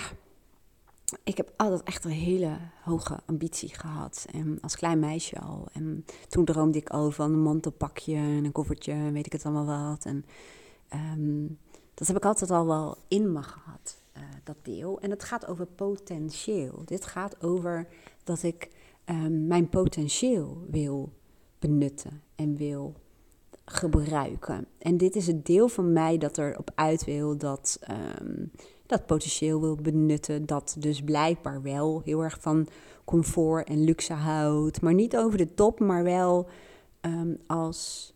ik 1.25 1.37
heb 1.37 1.53
altijd 1.57 1.83
echt 1.83 2.05
een 2.05 2.11
hele 2.11 2.57
hoge 2.83 3.19
ambitie 3.27 3.75
gehad. 3.75 4.27
En 4.33 4.59
als 4.61 4.77
klein 4.77 4.99
meisje 4.99 5.41
al. 5.41 5.69
En 5.73 6.05
toen 6.29 6.45
droomde 6.45 6.79
ik 6.79 6.91
al 6.91 7.11
van 7.11 7.33
een 7.33 7.43
mantelpakje 7.43 8.15
en 8.15 8.45
een 8.45 8.53
koffertje, 8.53 9.11
weet 9.13 9.27
ik 9.27 9.33
het 9.33 9.45
allemaal 9.45 9.91
wat. 9.91 10.05
En 10.05 10.25
um, 10.95 11.59
dat 11.95 12.07
heb 12.07 12.17
ik 12.17 12.25
altijd 12.25 12.51
al 12.51 12.67
wel 12.67 12.97
in 13.09 13.33
me 13.33 13.43
gehad, 13.43 14.03
uh, 14.17 14.23
dat 14.45 14.57
deel. 14.63 15.01
En 15.01 15.11
het 15.11 15.25
gaat 15.25 15.47
over 15.47 15.67
potentieel. 15.67 16.83
Dit 16.85 17.07
gaat 17.07 17.43
over 17.43 17.89
dat 18.25 18.43
ik 18.43 18.71
um, 19.05 19.47
mijn 19.47 19.69
potentieel 19.69 20.67
wil 20.71 21.13
benutten 21.59 22.23
en 22.35 22.57
wil 22.57 22.95
gebruiken. 23.65 24.67
En 24.79 24.97
dit 24.97 25.17
is 25.17 25.27
het 25.27 25.47
deel 25.47 25.69
van 25.69 25.93
mij 25.93 26.19
dat 26.19 26.39
erop 26.39 26.71
uit 26.75 27.05
wil 27.05 27.37
dat 27.37 27.79
um, 28.21 28.51
dat 28.91 29.07
potentieel 29.07 29.61
wil 29.61 29.77
benutten, 29.77 30.47
dat 30.47 30.77
dus 30.79 31.03
blijkbaar 31.03 31.63
wel 31.63 32.03
heel 32.05 32.23
erg 32.25 32.39
van 32.41 32.69
comfort 33.05 33.69
en 33.69 33.85
luxe 33.85 34.13
houdt, 34.13 34.81
maar 34.81 34.95
niet 34.95 35.17
over 35.17 35.39
de 35.39 35.55
top, 35.55 35.81
maar 35.81 36.05
wel 36.05 36.49
um, 37.01 37.39
als, 37.47 38.13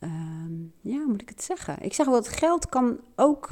um, 0.00 0.72
ja, 0.80 1.04
moet 1.06 1.22
ik 1.22 1.28
het 1.28 1.42
zeggen? 1.42 1.82
Ik 1.82 1.94
zeg 1.94 2.06
wel, 2.06 2.14
dat 2.14 2.28
geld 2.28 2.68
kan 2.68 3.00
ook 3.16 3.48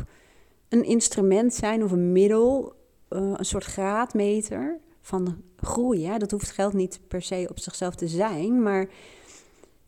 een 0.69 0.85
instrument 0.85 1.55
zijn 1.55 1.85
of 1.85 1.93
een 1.93 2.13
middel, 2.13 2.73
uh, 3.11 3.33
een 3.37 3.45
soort 3.45 3.65
graadmeter 3.65 4.79
van 5.01 5.43
groei. 5.57 6.07
Hè? 6.07 6.19
Dat 6.19 6.31
hoeft 6.31 6.51
geld 6.51 6.73
niet 6.73 7.01
per 7.09 7.23
se 7.23 7.47
op 7.51 7.59
zichzelf 7.59 7.95
te 7.95 8.09
zijn, 8.09 8.63
maar 8.63 8.89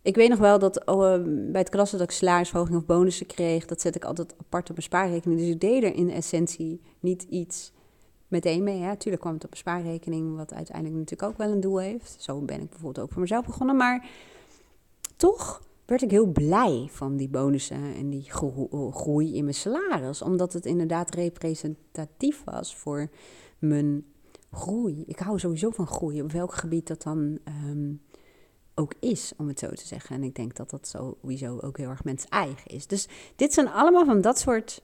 ik 0.07 0.15
weet 0.15 0.29
nog 0.29 0.39
wel 0.39 0.59
dat 0.59 0.87
oh, 0.87 1.13
ehm, 1.13 1.51
bij 1.51 1.61
het 1.61 1.71
klassen 1.71 1.99
dat 1.99 2.11
ik 2.11 2.17
salarisverhoging 2.17 2.77
of 2.77 2.87
bonussen 2.87 3.27
kreeg, 3.27 3.67
dat 3.67 3.81
zet 3.81 3.95
ik 3.95 4.05
altijd 4.05 4.35
apart 4.39 4.63
op 4.63 4.77
mijn 4.77 4.83
spaarrekening. 4.83 5.41
Dus 5.41 5.49
ik 5.49 5.61
deed 5.61 5.83
er 5.83 5.95
in 5.95 6.11
essentie 6.11 6.81
niet 7.01 7.23
iets 7.23 7.73
meteen 8.29 8.63
mee. 8.63 8.81
Hè. 8.81 8.97
Tuurlijk 8.97 9.23
kwam 9.23 9.35
het 9.35 9.45
op 9.45 9.51
een 9.51 9.57
spaarrekening, 9.57 10.37
wat 10.37 10.55
uiteindelijk 10.55 10.97
natuurlijk 10.97 11.31
ook 11.31 11.39
wel 11.39 11.51
een 11.51 11.61
doel 11.61 11.81
heeft. 11.81 12.17
Zo 12.19 12.41
ben 12.41 12.61
ik 12.61 12.69
bijvoorbeeld 12.69 13.07
ook 13.07 13.13
voor 13.13 13.21
mezelf 13.21 13.47
begonnen. 13.47 13.77
Maar 13.77 14.09
toch 15.17 15.63
werd 15.87 16.03
ik 16.03 16.11
heel 16.11 16.27
blij 16.27 16.89
van 16.91 17.17
die 17.17 17.29
bonussen 17.29 17.95
en 17.95 18.11
die 18.11 18.31
groei 18.91 19.35
in 19.35 19.45
mijn 19.45 19.57
salaris. 19.57 20.23
Omdat 20.23 20.53
het 20.53 20.67
inderdaad 20.67 21.15
representatief 21.15 22.45
was 22.45 22.77
voor 22.77 23.11
mijn 23.59 24.05
groei. 24.51 25.05
Ik 25.07 25.19
hou 25.19 25.39
sowieso 25.39 25.71
van 25.71 25.87
groei, 25.87 26.23
op 26.23 26.33
welk 26.33 26.55
gebied 26.55 26.87
dat 26.87 27.03
dan 27.03 27.39
um, 27.69 28.01
ook 28.79 28.95
is, 29.01 29.33
om 29.37 29.49
het 29.49 29.59
zo 29.59 29.69
te 29.71 29.87
zeggen. 29.87 30.17
En 30.17 30.23
ik 30.23 30.35
denk 30.35 30.57
dat 30.57 30.71
dat 30.71 30.87
sowieso 30.89 31.59
ook 31.59 31.77
heel 31.77 31.89
erg 31.89 32.05
mens 32.05 32.29
eigen 32.29 32.71
is. 32.71 32.87
Dus 32.87 33.09
dit 33.37 33.53
zijn 33.53 33.69
allemaal 33.69 34.05
van 34.05 34.21
dat 34.21 34.39
soort 34.39 34.83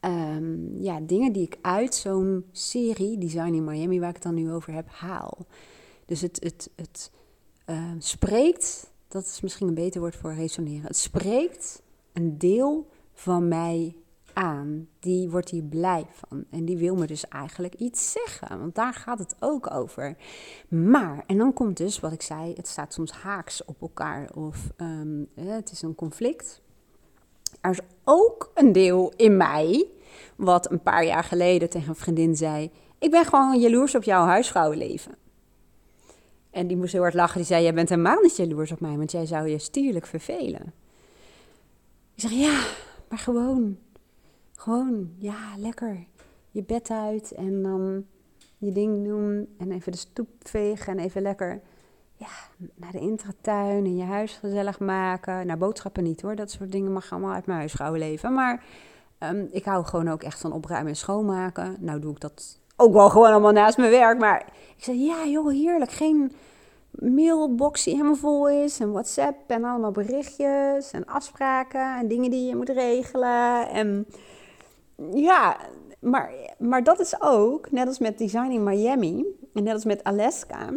um, 0.00 0.82
ja, 0.82 1.00
dingen 1.00 1.32
die 1.32 1.42
ik 1.42 1.58
uit 1.60 1.94
zo'n 1.94 2.44
serie, 2.52 3.18
Design 3.18 3.54
in 3.54 3.64
Miami, 3.64 4.00
waar 4.00 4.08
ik 4.08 4.14
het 4.14 4.24
dan 4.24 4.34
nu 4.34 4.52
over 4.52 4.72
heb, 4.72 4.88
haal. 4.88 5.46
Dus 6.04 6.20
het, 6.20 6.38
het, 6.42 6.70
het 6.74 7.10
uh, 7.66 7.92
spreekt, 7.98 8.90
dat 9.08 9.24
is 9.24 9.40
misschien 9.40 9.68
een 9.68 9.74
beter 9.74 10.00
woord 10.00 10.16
voor 10.16 10.34
resoneren. 10.34 10.86
Het 10.86 10.96
spreekt 10.96 11.82
een 12.12 12.38
deel 12.38 12.88
van 13.12 13.48
mij 13.48 13.96
aan. 14.36 14.88
Die 15.00 15.30
wordt 15.30 15.50
hier 15.50 15.62
blij 15.62 16.06
van. 16.10 16.44
En 16.50 16.64
die 16.64 16.76
wil 16.76 16.94
me 16.94 17.06
dus 17.06 17.28
eigenlijk 17.28 17.74
iets 17.74 18.12
zeggen. 18.12 18.58
Want 18.58 18.74
daar 18.74 18.94
gaat 18.94 19.18
het 19.18 19.36
ook 19.40 19.70
over. 19.70 20.16
Maar, 20.68 21.24
en 21.26 21.36
dan 21.38 21.52
komt 21.52 21.76
dus 21.76 22.00
wat 22.00 22.12
ik 22.12 22.22
zei: 22.22 22.52
het 22.56 22.68
staat 22.68 22.92
soms 22.92 23.12
haaks 23.12 23.64
op 23.64 23.80
elkaar. 23.80 24.30
Of 24.34 24.70
um, 24.76 25.28
het 25.34 25.70
is 25.70 25.82
een 25.82 25.94
conflict. 25.94 26.60
er 27.60 27.70
is 27.70 27.80
ook 28.04 28.50
een 28.54 28.72
deel 28.72 29.12
in 29.16 29.36
mij 29.36 29.86
wat 30.36 30.70
een 30.70 30.82
paar 30.82 31.04
jaar 31.04 31.24
geleden 31.24 31.70
tegen 31.70 31.88
een 31.88 31.94
vriendin 31.94 32.36
zei: 32.36 32.70
Ik 32.98 33.10
ben 33.10 33.24
gewoon 33.24 33.60
jaloers 33.60 33.94
op 33.94 34.02
jouw 34.02 34.24
huisvrouwenleven. 34.24 35.14
En 36.50 36.66
die 36.66 36.76
moest 36.76 36.92
heel 36.92 37.02
hard 37.02 37.14
lachen. 37.14 37.36
Die 37.36 37.46
zei: 37.46 37.62
Jij 37.62 37.74
bent 37.74 37.88
helemaal 37.88 38.20
niet 38.20 38.36
jaloers 38.36 38.72
op 38.72 38.80
mij, 38.80 38.96
want 38.96 39.12
jij 39.12 39.26
zou 39.26 39.48
je 39.48 39.58
stierlijk 39.58 40.06
vervelen. 40.06 40.72
Ik 42.14 42.22
zeg: 42.22 42.30
Ja, 42.30 42.64
maar 43.08 43.18
gewoon. 43.18 43.78
Gewoon, 44.56 45.10
ja, 45.18 45.38
lekker. 45.56 46.06
Je 46.50 46.64
bed 46.64 46.90
uit 46.90 47.32
en 47.32 47.62
dan 47.62 48.04
je 48.58 48.72
ding 48.72 49.04
doen. 49.04 49.54
En 49.58 49.72
even 49.72 49.92
de 49.92 49.98
stoep 49.98 50.28
vegen 50.38 50.98
en 50.98 51.04
even 51.04 51.22
lekker 51.22 51.60
ja, 52.16 52.28
naar 52.74 52.92
de 52.92 53.00
intratuin 53.00 53.84
en 53.84 53.96
je 53.96 54.04
huis 54.04 54.34
gezellig 54.34 54.80
maken. 54.80 55.46
Nou, 55.46 55.58
boodschappen 55.58 56.02
niet 56.02 56.20
hoor. 56.20 56.34
Dat 56.34 56.50
soort 56.50 56.72
dingen 56.72 56.92
mag 56.92 57.12
allemaal 57.12 57.32
uit 57.32 57.46
mijn 57.46 57.58
huisvrouw 57.58 57.94
leven. 57.94 58.32
Maar 58.32 58.64
um, 59.18 59.48
ik 59.50 59.64
hou 59.64 59.84
gewoon 59.84 60.08
ook 60.08 60.22
echt 60.22 60.40
van 60.40 60.52
opruimen 60.52 60.90
en 60.90 60.96
schoonmaken. 60.96 61.76
Nou 61.80 62.00
doe 62.00 62.12
ik 62.12 62.20
dat 62.20 62.60
ook 62.76 62.92
wel 62.92 63.10
gewoon 63.10 63.30
allemaal 63.30 63.52
naast 63.52 63.76
mijn 63.76 63.90
werk. 63.90 64.18
Maar 64.18 64.46
ik 64.76 64.84
zeg, 64.84 64.94
ja 64.94 65.26
joh, 65.26 65.50
heerlijk. 65.50 65.90
Geen 65.90 66.32
mailbox 66.90 67.84
die 67.84 67.92
helemaal 67.92 68.16
vol 68.16 68.48
is. 68.48 68.80
En 68.80 68.92
WhatsApp 68.92 69.50
en 69.50 69.64
allemaal 69.64 69.90
berichtjes 69.90 70.90
en 70.90 71.06
afspraken 71.06 71.98
en 71.98 72.08
dingen 72.08 72.30
die 72.30 72.46
je 72.46 72.56
moet 72.56 72.68
regelen. 72.68 73.68
En 73.68 74.06
ja, 75.14 75.56
maar, 76.00 76.32
maar 76.58 76.84
dat 76.84 77.00
is 77.00 77.20
ook, 77.20 77.70
net 77.70 77.86
als 77.86 77.98
met 77.98 78.18
Designing 78.18 78.64
Miami 78.64 79.24
en 79.54 79.62
net 79.62 79.74
als 79.74 79.84
met 79.84 80.04
Alaska 80.04 80.70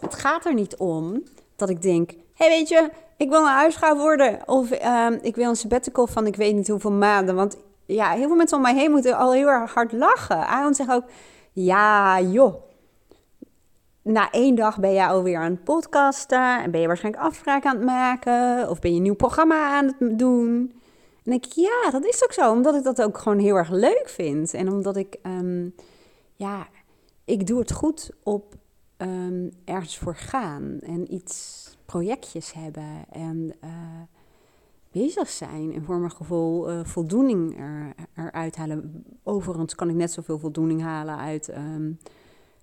het 0.00 0.14
gaat 0.14 0.44
er 0.44 0.54
niet 0.54 0.76
om 0.76 1.22
dat 1.56 1.68
ik 1.68 1.82
denk: 1.82 2.10
hey, 2.34 2.48
weet 2.48 2.68
je, 2.68 2.90
ik 3.16 3.28
wil 3.28 3.40
een 3.40 3.46
huisvrouw 3.46 3.96
worden. 3.96 4.48
Of 4.48 4.72
uh, 4.82 5.06
ik 5.20 5.36
wil 5.36 5.48
een 5.48 5.56
sabbatical 5.56 6.06
van 6.06 6.26
ik 6.26 6.36
weet 6.36 6.54
niet 6.54 6.68
hoeveel 6.68 6.92
maanden. 6.92 7.34
Want 7.34 7.56
ja, 7.86 8.10
heel 8.10 8.26
veel 8.26 8.36
mensen 8.36 8.56
om 8.56 8.62
mij 8.62 8.74
heen 8.74 8.90
moeten 8.90 9.16
al 9.16 9.32
heel 9.32 9.48
erg 9.48 9.74
hard 9.74 9.92
lachen. 9.92 10.46
Aaron 10.46 10.74
zegt 10.74 10.92
ook: 10.92 11.04
ja, 11.52 12.20
joh. 12.20 12.54
Na 14.02 14.30
één 14.30 14.54
dag 14.54 14.78
ben 14.78 14.92
je 14.92 15.06
alweer 15.06 15.38
aan 15.38 15.50
het 15.50 15.64
podcasten. 15.64 16.62
En 16.62 16.70
ben 16.70 16.80
je 16.80 16.86
waarschijnlijk 16.86 17.24
afspraken 17.24 17.70
aan 17.70 17.76
het 17.76 17.84
maken. 17.84 18.70
Of 18.70 18.78
ben 18.78 18.90
je 18.90 18.96
een 18.96 19.02
nieuw 19.02 19.14
programma 19.14 19.76
aan 19.76 19.84
het 19.84 20.18
doen. 20.18 20.75
En 21.26 21.32
ik, 21.32 21.44
ja, 21.44 21.90
dat 21.90 22.04
is 22.04 22.24
ook 22.24 22.32
zo. 22.32 22.52
Omdat 22.52 22.74
ik 22.74 22.82
dat 22.82 23.02
ook 23.02 23.18
gewoon 23.18 23.38
heel 23.38 23.56
erg 23.56 23.70
leuk 23.70 24.08
vind. 24.08 24.54
En 24.54 24.72
omdat 24.72 24.96
ik, 24.96 25.18
um, 25.22 25.74
ja, 26.34 26.68
ik 27.24 27.46
doe 27.46 27.58
het 27.58 27.72
goed 27.72 28.10
op 28.22 28.54
um, 28.96 29.50
ergens 29.64 29.98
voor 29.98 30.16
gaan 30.16 30.78
en 30.80 31.14
iets, 31.14 31.64
projectjes 31.86 32.52
hebben 32.52 33.04
en 33.10 33.52
uh, 33.64 33.70
bezig 34.90 35.28
zijn 35.28 35.72
en 35.72 35.84
voor 35.84 35.98
mijn 35.98 36.10
gevoel 36.10 36.70
uh, 36.70 36.84
voldoening 36.84 37.58
er, 37.58 37.94
eruit 38.14 38.56
halen. 38.56 39.04
Overigens 39.22 39.74
kan 39.74 39.88
ik 39.88 39.94
net 39.94 40.12
zoveel 40.12 40.38
voldoening 40.38 40.82
halen 40.82 41.16
uit 41.16 41.48
um, 41.48 41.98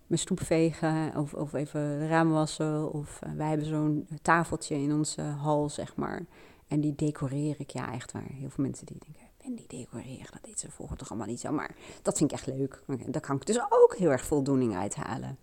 mijn 0.08 0.21
stoep 0.21 0.41
vegen 0.41 1.15
of, 1.15 1.34
of 1.34 1.54
even 1.54 1.99
de 1.99 2.08
ramen 2.08 2.34
wassen. 2.34 2.93
Of 2.93 3.19
uh, 3.23 3.34
wij 3.38 3.47
hebben 3.47 3.67
zo'n 3.67 4.08
tafeltje 4.21 4.76
in 4.76 4.93
onze 4.93 5.21
hal, 5.21 5.69
zeg 5.69 5.95
maar. 5.95 6.26
En 6.74 6.80
die 6.80 6.96
decoreer 6.96 7.56
ik, 7.58 7.70
ja, 7.70 7.94
echt 7.94 8.12
waar. 8.12 8.24
Heel 8.24 8.50
veel 8.50 8.64
mensen 8.64 8.86
die 8.86 8.98
denken, 9.00 9.22
en 9.38 9.56
die 9.56 9.68
decoreren, 9.68 10.28
dat 10.32 10.44
deed 10.44 10.60
ze 10.60 10.72
vroeger 10.72 10.98
toch 10.98 11.10
allemaal 11.10 11.28
niet 11.28 11.40
zo. 11.40 11.52
Maar 11.52 11.76
dat 12.02 12.18
vind 12.18 12.32
ik 12.32 12.38
echt 12.38 12.48
leuk. 12.48 12.84
Daar 13.08 13.22
kan 13.22 13.36
ik 13.36 13.46
dus 13.46 13.60
ook 13.70 13.96
heel 13.98 14.12
erg 14.12 14.26
voldoening 14.26 14.76
uithalen. 14.76 15.38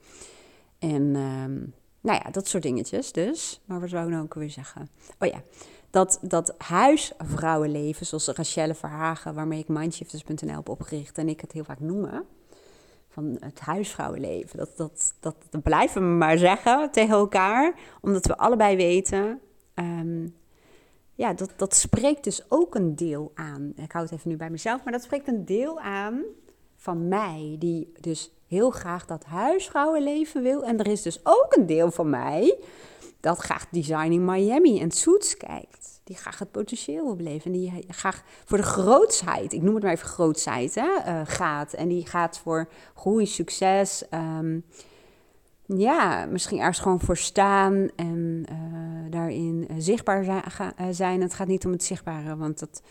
En 0.78 1.02
um, 1.16 1.74
nou 2.00 2.20
ja, 2.24 2.30
dat 2.30 2.48
soort 2.48 2.62
dingetjes 2.62 3.12
dus. 3.12 3.60
Maar 3.64 3.80
wat 3.80 3.88
zou 3.88 4.04
ik 4.04 4.10
nou 4.10 4.22
ook 4.22 4.34
weer 4.34 4.50
zeggen? 4.50 4.88
Oh 5.18 5.28
ja, 5.28 5.42
dat, 5.90 6.18
dat 6.22 6.54
huisvrouwenleven, 6.58 8.06
zoals 8.06 8.26
Rachelle 8.26 8.74
Verhagen, 8.74 9.34
waarmee 9.34 9.58
ik 9.58 9.68
mindshifters.nl 9.68 10.56
heb 10.56 10.68
opgericht 10.68 11.18
en 11.18 11.28
ik 11.28 11.40
het 11.40 11.52
heel 11.52 11.64
vaak 11.64 11.80
noemen, 11.80 12.24
van 13.08 13.36
het 13.40 13.60
huisvrouwenleven. 13.60 14.58
Dat, 14.58 14.76
dat, 14.76 15.14
dat, 15.20 15.62
blijven 15.62 16.00
we 16.00 16.16
maar 16.16 16.38
zeggen 16.38 16.90
tegen 16.90 17.14
elkaar, 17.14 17.74
omdat 18.00 18.26
we 18.26 18.36
allebei 18.36 18.76
weten, 18.76 19.40
um, 19.74 20.38
ja, 21.20 21.32
dat, 21.32 21.52
dat 21.56 21.74
spreekt 21.74 22.24
dus 22.24 22.42
ook 22.48 22.74
een 22.74 22.96
deel 22.96 23.32
aan. 23.34 23.72
Ik 23.76 23.92
hou 23.92 24.04
het 24.04 24.14
even 24.14 24.30
nu 24.30 24.36
bij 24.36 24.50
mezelf, 24.50 24.84
maar 24.84 24.92
dat 24.92 25.02
spreekt 25.02 25.28
een 25.28 25.44
deel 25.44 25.80
aan 25.80 26.22
van 26.76 27.08
mij, 27.08 27.56
die 27.58 27.92
dus 28.00 28.30
heel 28.46 28.70
graag 28.70 29.06
dat 29.06 29.24
huisvrouwenleven 29.24 30.42
wil. 30.42 30.64
En 30.64 30.78
er 30.78 30.86
is 30.86 31.02
dus 31.02 31.20
ook 31.22 31.56
een 31.56 31.66
deel 31.66 31.90
van 31.90 32.10
mij 32.10 32.58
dat 33.20 33.38
graag 33.38 33.68
Designing 33.70 34.26
Miami 34.26 34.80
en 34.80 34.90
Suits 34.90 35.36
kijkt. 35.36 36.00
Die 36.04 36.16
graag 36.16 36.38
het 36.38 36.50
potentieel 36.50 37.04
wil 37.04 37.16
beleven. 37.16 37.52
En 37.52 37.58
die 37.58 37.84
graag 37.88 38.22
voor 38.44 38.58
de 38.58 38.64
grootsheid, 38.64 39.52
ik 39.52 39.62
noem 39.62 39.74
het 39.74 39.82
maar 39.82 39.92
even 39.92 40.08
grootsheid, 40.08 40.74
hè, 40.74 40.90
uh, 41.06 41.20
gaat. 41.24 41.72
En 41.72 41.88
die 41.88 42.06
gaat 42.06 42.38
voor 42.38 42.68
groei, 42.94 43.26
succes. 43.26 44.04
Um, 44.10 44.64
ja, 45.76 46.26
misschien 46.26 46.58
ergens 46.58 46.78
gewoon 46.78 47.00
voor 47.00 47.16
staan 47.16 47.88
en 47.96 48.44
uh, 48.50 49.10
daarin 49.10 49.68
zichtbaar 49.78 50.24
zijn, 50.24 50.94
zijn. 50.94 51.20
Het 51.20 51.34
gaat 51.34 51.46
niet 51.46 51.64
om 51.64 51.72
het 51.72 51.84
zichtbare, 51.84 52.36
want 52.36 52.58
dat 52.58 52.82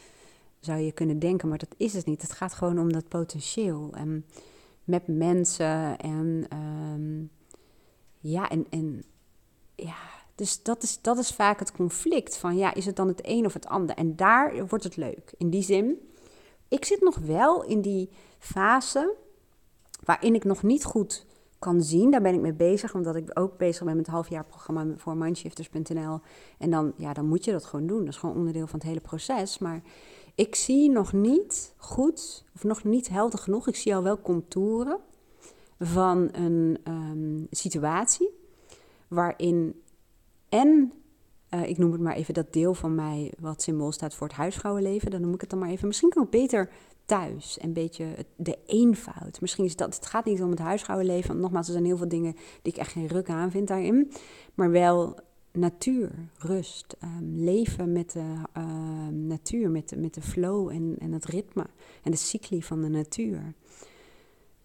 zou 0.59 0.79
je 0.79 0.91
kunnen 0.91 1.19
denken, 1.19 1.47
maar 1.47 1.57
dat 1.57 1.75
is 1.77 1.93
het 1.93 2.05
niet. 2.05 2.21
Het 2.21 2.31
gaat 2.31 2.53
gewoon 2.53 2.79
om 2.79 2.91
dat 2.91 3.07
potentieel. 3.07 3.89
En 3.93 4.25
met 4.83 5.07
mensen 5.07 5.97
en 5.97 6.45
um, 6.53 7.31
ja, 8.19 8.49
en, 8.49 8.65
en 8.69 9.03
ja, 9.75 9.97
dus 10.35 10.63
dat 10.63 10.83
is, 10.83 11.01
dat 11.01 11.17
is 11.17 11.31
vaak 11.31 11.59
het 11.59 11.71
conflict 11.71 12.37
van 12.37 12.57
ja, 12.57 12.73
is 12.73 12.85
het 12.85 12.95
dan 12.95 13.07
het 13.07 13.21
een 13.23 13.45
of 13.45 13.53
het 13.53 13.67
ander? 13.67 13.95
En 13.95 14.15
daar 14.15 14.67
wordt 14.67 14.83
het 14.83 14.95
leuk. 14.95 15.33
In 15.37 15.49
die 15.49 15.63
zin, 15.63 16.09
ik 16.67 16.85
zit 16.85 17.01
nog 17.01 17.17
wel 17.17 17.63
in 17.63 17.81
die 17.81 18.09
fase 18.37 19.15
waarin 20.03 20.35
ik 20.35 20.43
nog 20.43 20.63
niet 20.63 20.83
goed 20.83 21.25
kan 21.59 21.81
zien. 21.81 22.11
Daar 22.11 22.21
ben 22.21 22.33
ik 22.33 22.39
mee 22.39 22.53
bezig, 22.53 22.93
omdat 22.93 23.15
ik 23.15 23.39
ook 23.39 23.57
bezig 23.57 23.83
ben 23.83 23.95
met 23.95 24.05
het 24.05 24.15
halfjaarprogramma 24.15 24.85
voor 24.95 25.17
mindshifters.nl. 25.17 26.19
En 26.57 26.69
dan, 26.69 26.93
ja, 26.97 27.13
dan 27.13 27.25
moet 27.25 27.45
je 27.45 27.51
dat 27.51 27.65
gewoon 27.65 27.87
doen. 27.87 27.99
Dat 27.99 28.13
is 28.13 28.17
gewoon 28.17 28.35
onderdeel 28.35 28.67
van 28.67 28.79
het 28.79 28.87
hele 28.87 28.99
proces. 28.99 29.57
Maar 29.57 29.81
ik 30.35 30.55
zie 30.55 30.89
nog 30.89 31.13
niet 31.13 31.73
goed, 31.77 32.45
of 32.55 32.63
nog 32.63 32.83
niet 32.83 33.09
helder 33.09 33.39
genoeg, 33.39 33.67
ik 33.67 33.75
zie 33.75 33.95
al 33.95 34.03
wel 34.03 34.21
contouren 34.21 34.99
van 35.79 36.29
een 36.31 36.77
um, 36.87 37.47
situatie 37.49 38.29
waarin 39.07 39.81
en, 40.49 40.93
uh, 41.49 41.69
ik 41.69 41.77
noem 41.77 41.91
het 41.91 42.01
maar 42.01 42.15
even 42.15 42.33
dat 42.33 42.53
deel 42.53 42.73
van 42.73 42.95
mij 42.95 43.33
wat 43.39 43.61
symbool 43.61 43.91
staat 43.91 44.15
voor 44.15 44.27
het 44.27 44.35
huisvrouwenleven, 44.35 45.11
dan 45.11 45.21
noem 45.21 45.33
ik 45.33 45.41
het 45.41 45.49
dan 45.49 45.59
maar 45.59 45.69
even, 45.69 45.87
misschien 45.87 46.09
kan 46.09 46.23
ik 46.23 46.29
beter 46.29 46.69
thuis, 47.09 47.57
een 47.61 47.73
beetje 47.73 48.25
de 48.35 48.57
eenvoud. 48.65 49.41
Misschien 49.41 49.65
is 49.65 49.75
dat, 49.75 49.95
het 49.95 50.05
gaat 50.05 50.25
niet 50.25 50.41
om 50.41 50.49
het 50.49 50.59
huisvrouwenleven, 50.59 51.27
want 51.27 51.39
nogmaals, 51.39 51.67
er 51.67 51.73
zijn 51.73 51.85
heel 51.85 51.97
veel 51.97 52.07
dingen 52.07 52.35
die 52.61 52.73
ik 52.73 52.79
echt 52.79 52.91
geen 52.91 53.07
ruk 53.07 53.29
aan 53.29 53.51
vind 53.51 53.67
daarin, 53.67 54.11
maar 54.53 54.71
wel 54.71 55.19
natuur, 55.51 56.11
rust, 56.37 56.95
um, 57.03 57.35
leven 57.35 57.91
met 57.91 58.11
de 58.11 58.33
uh, 58.57 59.07
natuur, 59.07 59.69
met 59.69 59.89
de, 59.89 59.97
met 59.97 60.13
de 60.13 60.21
flow 60.21 60.69
en, 60.69 60.95
en 60.99 61.11
het 61.11 61.25
ritme 61.25 61.65
en 62.03 62.11
de 62.11 62.17
cycli 62.17 62.63
van 62.63 62.81
de 62.81 62.87
natuur. 62.87 63.53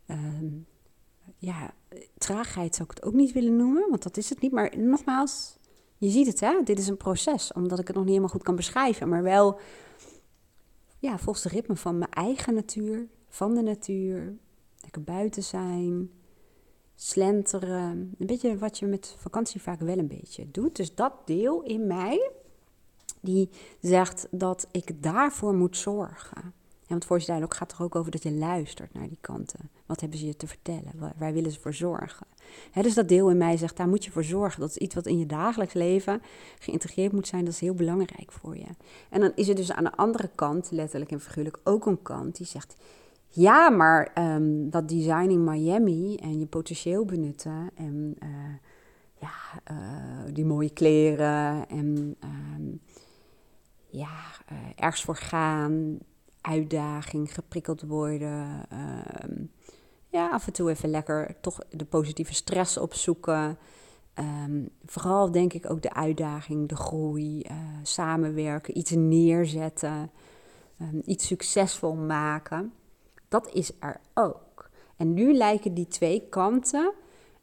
Um, 0.07 0.67
ja, 1.39 1.75
traagheid 2.19 2.75
zou 2.75 2.89
ik 2.91 2.97
het 2.97 3.05
ook 3.05 3.15
niet 3.15 3.33
willen 3.33 3.57
noemen, 3.57 3.89
want 3.89 4.03
dat 4.03 4.17
is 4.17 4.29
het 4.29 4.41
niet. 4.41 4.53
Maar 4.53 4.79
nogmaals, 4.79 5.57
je 5.99 6.09
ziet 6.09 6.27
het, 6.27 6.41
hè? 6.41 6.63
dit 6.65 6.79
is 6.79 6.89
een 6.89 6.97
proces, 6.97 7.53
omdat 7.53 7.79
ik 7.79 7.87
het 7.87 7.97
nog 7.97 8.05
niet 8.05 8.15
helemaal 8.15 8.35
goed 8.35 8.43
kan 8.43 8.57
beschrijven, 8.57 9.09
maar 9.09 9.23
wel 9.23 9.59
ja, 11.05 11.19
volgens 11.19 11.45
de 11.45 11.51
ritme 11.51 11.77
van 11.77 11.99
mijn 11.99 12.11
eigen 12.11 12.55
natuur, 12.55 13.09
van 13.29 13.55
de 13.55 13.63
natuur, 13.63 14.37
lekker 14.81 15.03
buiten 15.03 15.43
zijn, 15.43 16.11
slenteren. 16.95 18.15
Een 18.19 18.27
beetje 18.27 18.59
wat 18.59 18.79
je 18.79 18.87
met 18.87 19.17
vakantie 19.19 19.63
vaak 19.63 19.81
wel 19.81 19.99
een 19.99 20.09
beetje 20.09 20.51
doet. 20.51 20.77
Dus 20.77 20.95
dat 20.95 21.13
deel 21.25 21.63
in 21.63 21.87
mij, 21.87 22.31
die 23.21 23.51
zegt 23.81 24.27
dat 24.31 24.69
ik 24.71 25.03
daarvoor 25.03 25.55
moet 25.55 25.77
zorgen. 25.77 26.55
Ja, 26.87 26.91
want 26.91 27.05
voor 27.05 27.21
je 27.21 27.43
ook 27.43 27.55
gaat 27.55 27.73
er 27.73 27.83
ook 27.83 27.95
over 27.95 28.11
dat 28.11 28.23
je 28.23 28.33
luistert 28.33 28.95
naar 28.95 29.09
die 29.09 29.19
kanten. 29.21 29.71
Wat 29.87 30.01
hebben 30.01 30.19
ze 30.19 30.27
je 30.27 30.37
te 30.37 30.47
vertellen? 30.47 31.15
Waar, 31.19 31.33
willen 31.33 31.53
ze 31.53 31.61
voor 31.61 31.75
zorgen? 31.75 32.27
dus 32.73 32.95
dat 32.95 33.09
deel 33.09 33.31
in 33.31 33.37
mij 33.37 33.57
zegt, 33.57 33.77
daar 33.77 33.89
moet 33.89 34.05
je 34.05 34.11
voor 34.11 34.25
zorgen. 34.25 34.61
Dat 34.61 34.71
is 34.71 34.77
iets 34.77 34.95
wat 34.95 35.07
in 35.07 35.19
je 35.19 35.27
dagelijks 35.27 35.75
leven 35.75 36.23
geïntegreerd 36.59 37.13
moet 37.13 37.27
zijn. 37.27 37.45
Dat 37.45 37.55
is 37.55 37.61
heel 37.61 37.75
belangrijk 37.75 38.33
voor 38.33 38.57
je. 38.57 38.67
En 39.11 39.21
dan 39.21 39.33
is 39.35 39.49
er 39.49 39.55
dus 39.55 39.73
aan 39.73 39.85
de 39.85 39.97
andere 39.97 40.31
kant, 40.35 40.71
letterlijk 40.71 41.11
en 41.11 41.21
figuurlijk, 41.21 41.59
ook 41.65 41.87
een 41.87 42.03
kant 42.03 42.37
die 42.37 42.47
zegt... 42.47 42.77
Ja, 43.29 43.71
maar 43.71 44.13
um, 44.35 44.71
dat 44.71 44.89
design 44.89 45.31
in 45.31 45.45
Miami 45.45 46.17
en 46.17 46.39
je 46.39 46.47
potentieel 46.47 47.05
benutten 47.05 47.71
en 47.75 48.17
uh, 48.23 48.29
ja, 49.19 49.33
uh, 49.71 50.35
die 50.35 50.45
mooie 50.45 50.71
kleren 50.71 51.69
en 51.69 52.17
um, 52.25 52.81
ja, 53.87 54.17
uh, 54.53 54.59
ergens 54.77 55.03
voor 55.03 55.17
gaan, 55.17 55.99
uitdaging, 56.45 57.35
geprikkeld 57.35 57.83
worden. 57.83 58.67
Um, 59.25 59.51
ja, 60.09 60.31
af 60.31 60.47
en 60.47 60.53
toe 60.53 60.71
even 60.71 60.91
lekker 60.91 61.41
toch 61.41 61.59
de 61.71 61.85
positieve 61.85 62.35
stress 62.35 62.77
opzoeken. 62.77 63.59
vooral 64.87 65.31
denk 65.31 65.53
ik 65.53 65.71
ook 65.71 65.83
de 65.83 65.95
uitdaging, 65.95 66.69
de 66.69 66.77
groei, 66.77 67.47
samenwerken, 67.83 68.79
iets 68.79 68.91
neerzetten. 68.91 70.11
ehm, 70.79 71.01
iets 71.05 71.27
succesvol 71.27 71.95
maken, 71.95 72.73
dat 73.29 73.53
is 73.53 73.73
er 73.79 74.01
ook. 74.15 74.71
En 74.97 75.15
nu 75.15 75.35
lijken 75.35 75.75
die 75.75 75.89
twee 75.89 76.29
kanten 76.29 76.93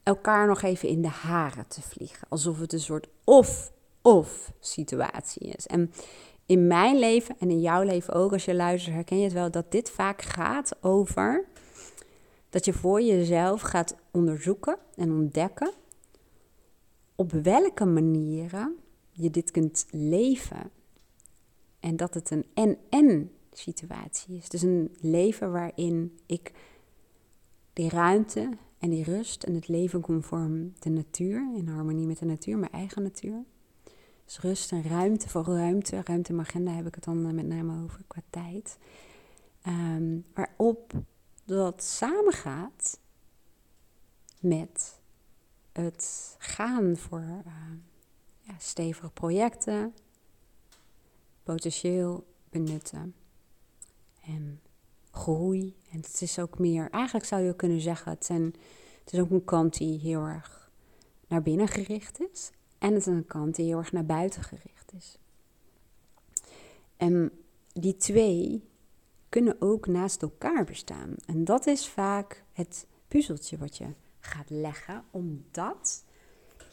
elkaar 0.03 0.47
nog 0.47 0.61
even 0.61 0.89
in 0.89 1.01
de 1.01 1.07
haren 1.07 1.67
te 1.67 1.81
vliegen. 1.81 2.27
Alsof 2.29 2.59
het 2.59 2.73
een 2.73 2.79
soort 2.79 3.07
of-of 3.23 4.51
situatie 4.59 5.47
is. 5.47 5.67
En 5.67 5.91
in 6.51 6.67
mijn 6.67 6.99
leven 6.99 7.35
en 7.39 7.49
in 7.49 7.61
jouw 7.61 7.83
leven 7.83 8.13
ook, 8.13 8.31
als 8.31 8.45
je 8.45 8.55
luistert, 8.55 8.95
herken 8.95 9.17
je 9.17 9.23
het 9.23 9.33
wel 9.33 9.51
dat 9.51 9.71
dit 9.71 9.89
vaak 9.89 10.21
gaat 10.21 10.75
over 10.81 11.45
dat 12.49 12.65
je 12.65 12.73
voor 12.73 13.01
jezelf 13.01 13.61
gaat 13.61 13.95
onderzoeken 14.11 14.77
en 14.95 15.11
ontdekken 15.11 15.71
op 17.15 17.31
welke 17.31 17.85
manieren 17.85 18.75
je 19.11 19.29
dit 19.29 19.51
kunt 19.51 19.85
leven. 19.91 20.71
En 21.79 21.97
dat 21.97 22.13
het 22.13 22.31
een 22.31 22.45
en-en 22.53 23.31
situatie 23.51 24.35
is. 24.35 24.49
Dus 24.49 24.61
een 24.61 24.95
leven 24.99 25.51
waarin 25.51 26.19
ik 26.25 26.51
die 27.73 27.89
ruimte 27.89 28.49
en 28.79 28.89
die 28.89 29.03
rust 29.03 29.43
en 29.43 29.53
het 29.53 29.67
leven 29.67 30.01
conform 30.01 30.73
de 30.79 30.89
natuur, 30.89 31.55
in 31.55 31.67
harmonie 31.67 32.07
met 32.07 32.19
de 32.19 32.25
natuur, 32.25 32.57
mijn 32.57 32.71
eigen 32.71 33.03
natuur. 33.03 33.43
Dus 34.31 34.39
rust 34.39 34.71
en 34.71 34.83
ruimte, 34.83 35.29
voor 35.29 35.43
ruimte, 35.43 36.01
ruimte 36.05 36.33
in 36.33 36.39
agenda 36.39 36.71
heb 36.71 36.87
ik 36.87 36.95
het 36.95 37.03
dan 37.03 37.35
met 37.35 37.45
name 37.45 37.83
over 37.83 38.03
qua 38.07 38.21
tijd. 38.29 38.77
Ehm, 39.61 40.19
waarop 40.33 40.93
dat 41.45 41.83
samengaat 41.83 42.99
met 44.39 44.99
het 45.71 46.35
gaan 46.37 46.97
voor 46.97 47.19
uh, 47.19 47.53
ja, 48.39 48.53
stevige 48.57 49.09
projecten, 49.09 49.93
potentieel 51.43 52.25
benutten 52.49 53.15
en 54.21 54.61
groei. 55.11 55.75
En 55.91 55.97
het 55.97 56.21
is 56.21 56.39
ook 56.39 56.59
meer, 56.59 56.89
eigenlijk 56.89 57.25
zou 57.25 57.41
je 57.41 57.55
kunnen 57.55 57.81
zeggen, 57.81 58.11
het, 58.11 58.25
zijn, 58.25 58.43
het 59.03 59.13
is 59.13 59.19
ook 59.19 59.31
een 59.31 59.45
kant 59.45 59.77
die 59.77 59.99
heel 59.99 60.25
erg 60.25 60.71
naar 61.27 61.41
binnen 61.41 61.67
gericht 61.67 62.19
is. 62.31 62.51
En 62.81 62.93
het 62.93 62.99
is 62.99 63.05
een 63.05 63.25
kant 63.25 63.55
die 63.55 63.65
heel 63.65 63.77
erg 63.77 63.91
naar 63.91 64.05
buiten 64.05 64.43
gericht 64.43 64.93
is. 64.97 65.17
En 66.97 67.31
die 67.73 67.97
twee 67.97 68.63
kunnen 69.29 69.55
ook 69.59 69.87
naast 69.87 70.21
elkaar 70.21 70.63
bestaan. 70.63 71.15
En 71.25 71.43
dat 71.43 71.65
is 71.65 71.87
vaak 71.87 72.43
het 72.53 72.87
puzzeltje 73.07 73.57
wat 73.57 73.77
je 73.77 73.85
gaat 74.19 74.49
leggen, 74.49 75.03
omdat 75.11 76.03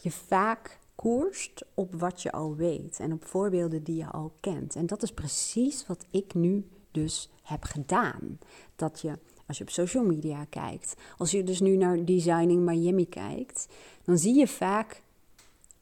je 0.02 0.10
vaak 0.10 0.78
koerst 0.94 1.64
op 1.74 1.94
wat 1.94 2.22
je 2.22 2.32
al 2.32 2.56
weet 2.56 3.00
en 3.00 3.12
op 3.12 3.24
voorbeelden 3.24 3.82
die 3.82 3.96
je 3.96 4.06
al 4.06 4.32
kent. 4.40 4.76
En 4.76 4.86
dat 4.86 5.02
is 5.02 5.12
precies 5.12 5.86
wat 5.86 6.06
ik 6.10 6.34
nu 6.34 6.68
dus 6.90 7.30
heb 7.42 7.62
gedaan. 7.62 8.38
Dat 8.76 9.00
je, 9.00 9.18
als 9.46 9.58
je 9.58 9.64
op 9.64 9.70
social 9.70 10.04
media 10.04 10.44
kijkt, 10.44 10.94
als 11.16 11.30
je 11.30 11.44
dus 11.44 11.60
nu 11.60 11.76
naar 11.76 12.04
Designing 12.04 12.64
Miami 12.64 13.08
kijkt, 13.08 13.68
dan 14.04 14.18
zie 14.18 14.34
je 14.34 14.48
vaak 14.48 15.02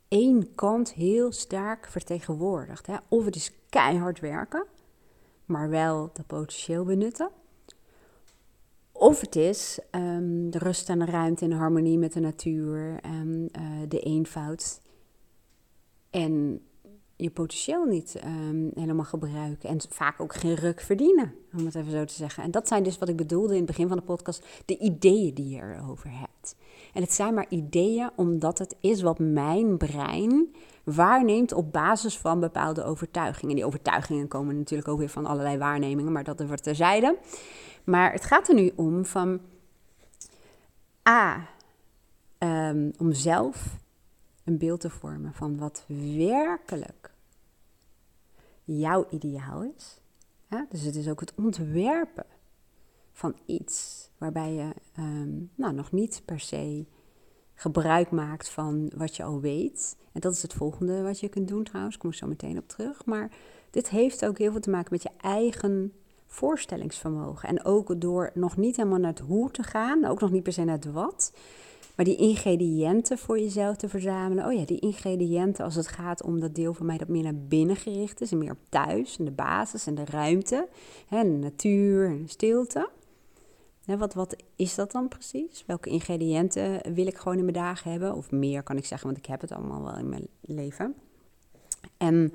één 0.08 0.54
kant 0.54 0.92
heel 0.92 1.32
sterk 1.32 1.86
vertegenwoordigd. 1.86 2.86
Hè? 2.86 2.96
Of 3.08 3.24
het 3.24 3.36
is 3.36 3.52
keihard 3.68 4.20
werken, 4.20 4.66
maar 5.44 5.68
wel 5.68 6.10
de 6.12 6.22
potentieel 6.22 6.84
benutten. 6.84 7.30
Of 8.92 9.20
het 9.20 9.36
is 9.36 9.78
um, 9.90 10.50
de 10.50 10.58
rust 10.58 10.88
en 10.88 10.98
de 10.98 11.04
ruimte 11.04 11.44
in 11.44 11.52
harmonie 11.52 11.98
met 11.98 12.12
de 12.12 12.20
natuur 12.20 13.00
en 13.00 13.48
uh, 13.58 13.88
de 13.88 14.00
eenvoud. 14.00 14.80
En 16.10 16.60
je 17.16 17.30
potentieel 17.30 17.84
niet 17.84 18.20
um, 18.24 18.70
helemaal 18.74 19.04
gebruiken. 19.04 19.68
En 19.68 19.80
vaak 19.88 20.20
ook 20.20 20.34
geen 20.34 20.54
ruk 20.54 20.80
verdienen, 20.80 21.34
om 21.56 21.64
het 21.64 21.74
even 21.74 21.92
zo 21.92 22.04
te 22.04 22.14
zeggen. 22.14 22.42
En 22.42 22.50
dat 22.50 22.68
zijn 22.68 22.82
dus 22.82 22.98
wat 22.98 23.08
ik 23.08 23.16
bedoelde 23.16 23.52
in 23.52 23.56
het 23.56 23.66
begin 23.66 23.88
van 23.88 23.96
de 23.96 24.02
podcast, 24.02 24.46
de 24.64 24.78
ideeën 24.78 25.34
die 25.34 25.48
je 25.48 25.62
erover 25.62 26.10
hebt. 26.10 26.56
En 26.92 27.02
het 27.02 27.12
zijn 27.12 27.34
maar 27.34 27.46
ideeën 27.48 28.10
omdat 28.16 28.58
het 28.58 28.76
is 28.80 29.02
wat 29.02 29.18
mijn 29.18 29.76
brein 29.76 30.54
waarneemt 30.84 31.52
op 31.52 31.72
basis 31.72 32.18
van 32.18 32.40
bepaalde 32.40 32.84
overtuigingen. 32.84 33.54
Die 33.54 33.64
overtuigingen 33.64 34.28
komen 34.28 34.56
natuurlijk 34.58 34.88
ook 34.88 34.98
weer 34.98 35.08
van 35.08 35.26
allerlei 35.26 35.58
waarnemingen, 35.58 36.12
maar 36.12 36.24
dat 36.24 36.46
wordt 36.46 36.62
terzijde. 36.62 37.18
Maar 37.84 38.12
het 38.12 38.24
gaat 38.24 38.48
er 38.48 38.54
nu 38.54 38.72
om 38.74 39.04
van 39.04 39.40
A, 41.08 41.48
um, 42.38 42.90
om 42.98 43.12
zelf 43.12 43.76
een 44.46 44.58
beeld 44.58 44.80
te 44.80 44.90
vormen 44.90 45.32
van 45.34 45.58
wat 45.58 45.84
werkelijk 46.16 47.14
jouw 48.64 49.06
ideaal 49.10 49.62
is. 49.76 50.00
Dus 50.70 50.82
het 50.82 50.96
is 50.96 51.08
ook 51.08 51.20
het 51.20 51.34
ontwerpen 51.34 52.26
van 53.12 53.36
iets 53.46 54.08
waarbij 54.18 54.52
je 54.52 54.74
um, 54.98 55.50
nou, 55.54 55.74
nog 55.74 55.92
niet 55.92 56.22
per 56.24 56.40
se 56.40 56.84
gebruik 57.54 58.10
maakt 58.10 58.48
van 58.48 58.92
wat 58.96 59.16
je 59.16 59.22
al 59.22 59.40
weet. 59.40 59.96
En 60.12 60.20
dat 60.20 60.32
is 60.32 60.42
het 60.42 60.52
volgende 60.52 61.02
wat 61.02 61.20
je 61.20 61.28
kunt 61.28 61.48
doen 61.48 61.64
trouwens, 61.64 61.98
kom 61.98 62.10
ik 62.10 62.16
zo 62.16 62.26
meteen 62.26 62.58
op 62.58 62.68
terug. 62.68 63.04
Maar 63.04 63.30
dit 63.70 63.88
heeft 63.88 64.24
ook 64.24 64.38
heel 64.38 64.50
veel 64.50 64.60
te 64.60 64.70
maken 64.70 64.88
met 64.92 65.02
je 65.02 65.10
eigen 65.20 65.92
voorstellingsvermogen. 66.26 67.48
En 67.48 67.64
ook 67.64 68.00
door 68.00 68.30
nog 68.34 68.56
niet 68.56 68.76
helemaal 68.76 68.98
naar 68.98 69.10
het 69.10 69.18
hoe 69.18 69.50
te 69.50 69.62
gaan, 69.62 70.04
ook 70.04 70.20
nog 70.20 70.30
niet 70.30 70.42
per 70.42 70.52
se 70.52 70.64
naar 70.64 70.74
het 70.74 70.92
wat. 70.92 71.32
Maar 71.96 72.04
die 72.04 72.16
ingrediënten 72.16 73.18
voor 73.18 73.38
jezelf 73.38 73.76
te 73.76 73.88
verzamelen. 73.88 74.46
Oh 74.46 74.52
ja, 74.52 74.64
die 74.64 74.78
ingrediënten 74.78 75.64
als 75.64 75.74
het 75.74 75.88
gaat 75.88 76.22
om 76.22 76.40
dat 76.40 76.54
deel 76.54 76.74
van 76.74 76.86
mij 76.86 76.98
dat 76.98 77.08
meer 77.08 77.22
naar 77.22 77.38
binnen 77.48 77.76
gericht 77.76 78.20
is. 78.20 78.32
En 78.32 78.38
meer 78.38 78.50
op 78.50 78.58
thuis 78.68 79.18
en 79.18 79.24
de 79.24 79.30
basis 79.30 79.86
en 79.86 79.94
de 79.94 80.04
ruimte. 80.04 80.68
En 81.08 81.32
de 81.32 81.38
natuur 81.38 82.06
en 82.06 82.22
de 82.22 82.28
stilte. 82.28 82.90
wat, 83.84 84.14
wat 84.14 84.36
is 84.56 84.74
dat 84.74 84.92
dan 84.92 85.08
precies? 85.08 85.64
Welke 85.66 85.90
ingrediënten 85.90 86.94
wil 86.94 87.06
ik 87.06 87.16
gewoon 87.16 87.38
in 87.38 87.44
mijn 87.44 87.56
dagen 87.56 87.90
hebben? 87.90 88.14
Of 88.14 88.30
meer 88.30 88.62
kan 88.62 88.76
ik 88.76 88.84
zeggen, 88.84 89.06
want 89.06 89.18
ik 89.18 89.26
heb 89.26 89.40
het 89.40 89.52
allemaal 89.52 89.82
wel 89.82 89.98
in 89.98 90.08
mijn 90.08 90.26
leven. 90.40 90.94
En 91.96 92.32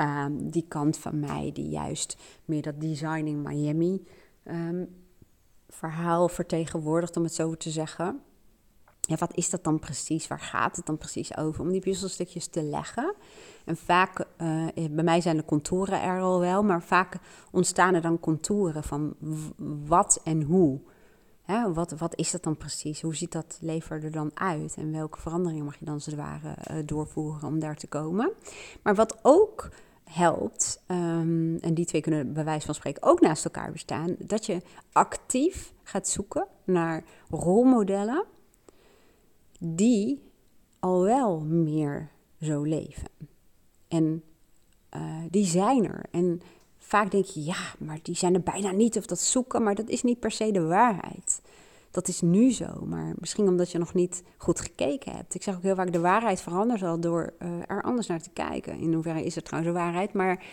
uh, 0.00 0.26
die 0.30 0.64
kant 0.68 0.98
van 0.98 1.20
mij 1.20 1.50
die 1.52 1.68
juist 1.68 2.16
meer 2.44 2.62
dat 2.62 2.80
Designing 2.80 3.48
Miami 3.48 4.02
um, 4.44 4.88
verhaal 5.68 6.28
vertegenwoordigt, 6.28 7.16
om 7.16 7.22
het 7.22 7.34
zo 7.34 7.54
te 7.54 7.70
zeggen 7.70 8.22
ja, 9.06 9.16
wat 9.16 9.36
is 9.36 9.50
dat 9.50 9.64
dan 9.64 9.78
precies? 9.78 10.26
Waar 10.26 10.40
gaat 10.40 10.76
het 10.76 10.86
dan 10.86 10.96
precies 10.96 11.36
over? 11.36 11.60
Om 11.60 11.70
die 11.70 11.80
puzzelstukjes 11.80 12.46
te 12.46 12.62
leggen. 12.62 13.14
En 13.64 13.76
vaak, 13.76 14.18
uh, 14.18 14.66
bij 14.90 15.04
mij 15.04 15.20
zijn 15.20 15.36
de 15.36 15.44
contouren 15.44 16.02
er 16.02 16.20
al 16.20 16.40
wel, 16.40 16.62
maar 16.62 16.82
vaak 16.82 17.18
ontstaan 17.50 17.94
er 17.94 18.00
dan 18.00 18.20
contouren 18.20 18.84
van 18.84 19.14
wat 19.86 20.20
en 20.24 20.42
hoe. 20.42 20.80
Hè, 21.42 21.72
wat, 21.72 21.90
wat 21.90 22.16
is 22.16 22.30
dat 22.30 22.42
dan 22.42 22.56
precies? 22.56 23.02
Hoe 23.02 23.14
ziet 23.16 23.32
dat 23.32 23.58
leven 23.60 24.02
er 24.02 24.10
dan 24.10 24.30
uit? 24.34 24.74
En 24.76 24.92
welke 24.92 25.20
veranderingen 25.20 25.64
mag 25.64 25.78
je 25.78 25.84
dan 25.84 25.94
als 25.94 26.06
ware 26.06 26.56
uh, 26.70 26.76
doorvoeren 26.86 27.48
om 27.48 27.58
daar 27.58 27.76
te 27.76 27.86
komen? 27.86 28.32
Maar 28.82 28.94
wat 28.94 29.18
ook 29.22 29.68
helpt, 30.04 30.82
um, 30.88 31.58
en 31.60 31.74
die 31.74 31.84
twee 31.84 32.00
kunnen 32.00 32.32
bij 32.32 32.44
wijze 32.44 32.66
van 32.66 32.74
spreken 32.74 33.02
ook 33.02 33.20
naast 33.20 33.44
elkaar 33.44 33.72
bestaan, 33.72 34.16
dat 34.18 34.46
je 34.46 34.62
actief 34.92 35.72
gaat 35.82 36.08
zoeken 36.08 36.46
naar 36.64 37.04
rolmodellen 37.30 38.24
die 39.66 40.22
al 40.78 41.02
wel 41.02 41.40
meer 41.40 42.10
zo 42.40 42.62
leven. 42.62 43.08
En 43.88 44.22
uh, 44.96 45.02
die 45.30 45.46
zijn 45.46 45.84
er. 45.84 46.04
En 46.10 46.40
vaak 46.78 47.10
denk 47.10 47.24
je, 47.24 47.44
ja, 47.44 47.74
maar 47.78 47.98
die 48.02 48.16
zijn 48.16 48.34
er 48.34 48.42
bijna 48.42 48.70
niet 48.70 48.96
of 48.96 49.06
dat 49.06 49.20
zoeken, 49.20 49.62
maar 49.62 49.74
dat 49.74 49.88
is 49.88 50.02
niet 50.02 50.20
per 50.20 50.30
se 50.30 50.50
de 50.50 50.62
waarheid. 50.62 51.40
Dat 51.90 52.08
is 52.08 52.20
nu 52.20 52.52
zo, 52.52 52.84
maar 52.86 53.14
misschien 53.18 53.48
omdat 53.48 53.70
je 53.70 53.78
nog 53.78 53.94
niet 53.94 54.22
goed 54.36 54.60
gekeken 54.60 55.12
hebt. 55.12 55.34
Ik 55.34 55.42
zeg 55.42 55.56
ook 55.56 55.62
heel 55.62 55.74
vaak, 55.74 55.92
de 55.92 56.00
waarheid 56.00 56.40
verandert 56.40 56.82
al 56.82 57.00
door 57.00 57.32
uh, 57.38 57.48
er 57.66 57.82
anders 57.82 58.06
naar 58.06 58.22
te 58.22 58.30
kijken. 58.30 58.78
In 58.78 58.92
hoeverre 58.92 59.24
is 59.24 59.34
het 59.34 59.44
trouwens 59.44 59.74
een 59.74 59.82
waarheid, 59.82 60.12
maar 60.12 60.44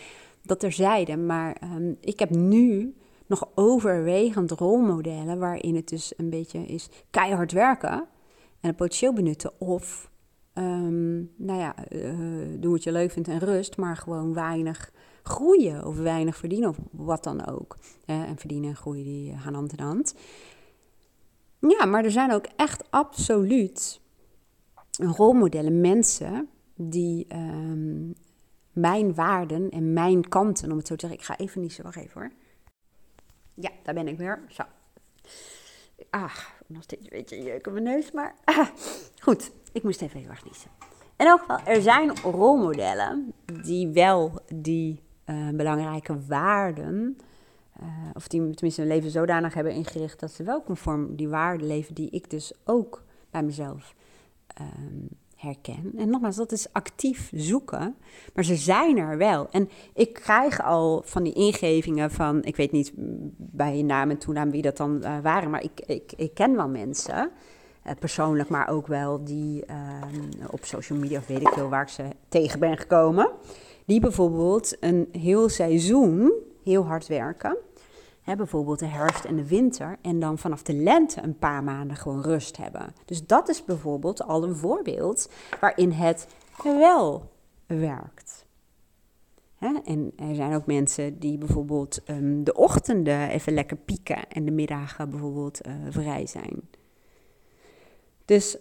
dat 0.41 0.59
terzijde. 0.59 1.17
Maar 1.17 1.61
um, 1.63 1.97
ik 2.01 2.19
heb 2.19 2.29
nu 2.29 2.95
nog 3.25 3.49
overwegend 3.55 4.51
rolmodellen 4.51 5.39
waarin 5.39 5.75
het 5.75 5.89
dus 5.89 6.13
een 6.17 6.29
beetje 6.29 6.65
is 6.65 6.89
keihard 7.09 7.51
werken 7.51 8.07
en 8.61 8.67
het 8.67 8.75
potentieel 8.75 9.13
benutten. 9.13 9.59
Of, 9.59 10.11
um, 10.53 11.31
nou 11.37 11.59
ja, 11.59 11.75
uh, 11.91 12.59
doe 12.59 12.71
wat 12.71 12.83
je 12.83 12.91
leuk 12.91 13.11
vindt 13.11 13.27
en 13.27 13.39
rust, 13.39 13.77
maar 13.77 13.97
gewoon 13.97 14.33
weinig 14.33 14.91
groeien 15.23 15.85
of 15.85 15.97
weinig 15.97 16.37
verdienen 16.37 16.69
of 16.69 16.77
wat 16.91 17.23
dan 17.23 17.45
ook. 17.45 17.77
En 18.05 18.37
verdienen 18.37 18.69
en 18.69 18.75
groeien 18.75 19.03
die 19.03 19.37
gaan 19.37 19.53
hand 19.53 19.71
in 19.77 19.83
hand. 19.83 20.15
Ja, 21.59 21.85
maar 21.85 22.03
er 22.03 22.11
zijn 22.11 22.31
ook 22.31 22.45
echt 22.55 22.91
absoluut 22.91 24.01
rolmodellen, 24.97 25.81
mensen 25.81 26.49
die 26.75 27.27
um, 27.33 28.13
mijn 28.71 29.13
waarden 29.13 29.69
en 29.69 29.93
mijn 29.93 30.29
kanten, 30.29 30.71
om 30.71 30.77
het 30.77 30.87
zo 30.87 30.95
te 30.95 31.07
zeggen. 31.07 31.19
Ik 31.19 31.25
ga 31.25 31.37
even 31.37 31.61
niet 31.61 31.73
zo, 31.73 31.83
wacht 31.83 31.95
even 31.95 32.21
hoor. 32.21 32.31
Ja, 33.53 33.69
daar 33.83 33.93
ben 33.93 34.07
ik 34.07 34.17
weer. 34.17 34.43
Zo. 34.47 34.63
Ah, 36.09 36.37
nog 36.71 36.83
steeds 36.83 37.03
een 37.03 37.17
beetje 37.17 37.43
jeuk 37.43 37.67
op 37.67 37.73
mijn 37.73 37.85
neus, 37.85 38.11
maar 38.11 38.35
goed. 39.25 39.51
Ik 39.71 39.83
moest 39.83 40.01
even 40.01 40.19
heel 40.19 40.29
erg 40.29 40.45
niezen. 40.45 40.69
In 41.17 41.25
elk 41.25 41.39
geval, 41.39 41.59
er 41.65 41.81
zijn 41.81 42.17
rolmodellen 42.21 43.33
die 43.63 43.87
wel 43.87 44.41
die 44.55 45.01
uh, 45.25 45.49
belangrijke 45.49 46.25
waarden 46.27 47.17
of 48.13 48.27
die 48.27 48.39
tenminste 48.41 48.81
hun 48.81 48.89
leven 48.89 49.11
zodanig 49.11 49.53
hebben 49.53 49.73
ingericht 49.73 50.19
dat 50.19 50.31
ze 50.31 50.43
wel 50.43 50.63
conform 50.63 51.15
die 51.15 51.29
waarden 51.29 51.67
leven 51.67 51.95
die 51.95 52.09
ik 52.09 52.29
dus 52.29 52.53
ook 52.65 53.03
bij 53.29 53.43
mezelf 53.43 53.95
um, 54.61 55.07
herken. 55.41 55.91
En 55.97 56.09
nogmaals, 56.09 56.35
dat 56.35 56.51
is 56.51 56.73
actief 56.73 57.31
zoeken, 57.35 57.95
maar 58.33 58.45
ze 58.45 58.55
zijn 58.55 58.97
er 58.97 59.17
wel. 59.17 59.49
En 59.49 59.69
ik 59.93 60.13
krijg 60.13 60.63
al 60.63 61.01
van 61.05 61.23
die 61.23 61.33
ingevingen 61.33 62.11
van, 62.11 62.43
ik 62.43 62.55
weet 62.55 62.71
niet 62.71 62.91
bij 63.37 63.77
je 63.77 63.83
naam 63.83 64.09
en 64.09 64.17
toenaam 64.17 64.51
wie 64.51 64.61
dat 64.61 64.77
dan 64.77 64.99
uh, 65.01 65.19
waren, 65.19 65.49
maar 65.49 65.63
ik, 65.63 65.81
ik, 65.85 66.13
ik 66.17 66.33
ken 66.33 66.55
wel 66.55 66.69
mensen, 66.69 67.31
uh, 67.87 67.91
persoonlijk, 67.99 68.49
maar 68.49 68.69
ook 68.69 68.87
wel 68.87 69.23
die 69.23 69.63
uh, 69.69 70.45
op 70.51 70.65
social 70.65 70.99
media 70.99 71.17
of 71.17 71.27
weet 71.27 71.41
ik 71.41 71.53
veel 71.53 71.69
waar 71.69 71.81
ik 71.81 71.89
ze 71.89 72.03
tegen 72.29 72.59
ben 72.59 72.77
gekomen, 72.77 73.29
die 73.85 73.99
bijvoorbeeld 73.99 74.77
een 74.79 75.07
heel 75.11 75.49
seizoen 75.49 76.33
heel 76.63 76.85
hard 76.85 77.07
werken 77.07 77.57
bijvoorbeeld 78.35 78.79
de 78.79 78.85
herfst 78.85 79.25
en 79.25 79.35
de 79.35 79.47
winter. 79.47 79.97
En 80.01 80.19
dan 80.19 80.37
vanaf 80.37 80.63
de 80.63 80.73
lente 80.73 81.21
een 81.21 81.37
paar 81.37 81.63
maanden 81.63 81.97
gewoon 81.97 82.21
rust 82.21 82.57
hebben. 82.57 82.93
Dus 83.05 83.25
dat 83.25 83.49
is 83.49 83.65
bijvoorbeeld 83.65 84.23
al 84.23 84.43
een 84.43 84.55
voorbeeld 84.55 85.29
waarin 85.59 85.91
het 85.91 86.27
wel 86.63 87.31
werkt. 87.65 88.45
en 89.83 90.11
er 90.15 90.35
zijn 90.35 90.53
ook 90.53 90.65
mensen 90.65 91.19
die 91.19 91.37
bijvoorbeeld 91.37 92.01
um, 92.09 92.43
de 92.43 92.53
ochtenden 92.53 93.29
even 93.29 93.53
lekker 93.53 93.77
pieken 93.77 94.27
en 94.29 94.45
de 94.45 94.51
middagen 94.51 95.09
bijvoorbeeld 95.09 95.67
uh, 95.67 95.73
vrij 95.89 96.27
zijn. 96.27 96.69
Dus 98.25 98.57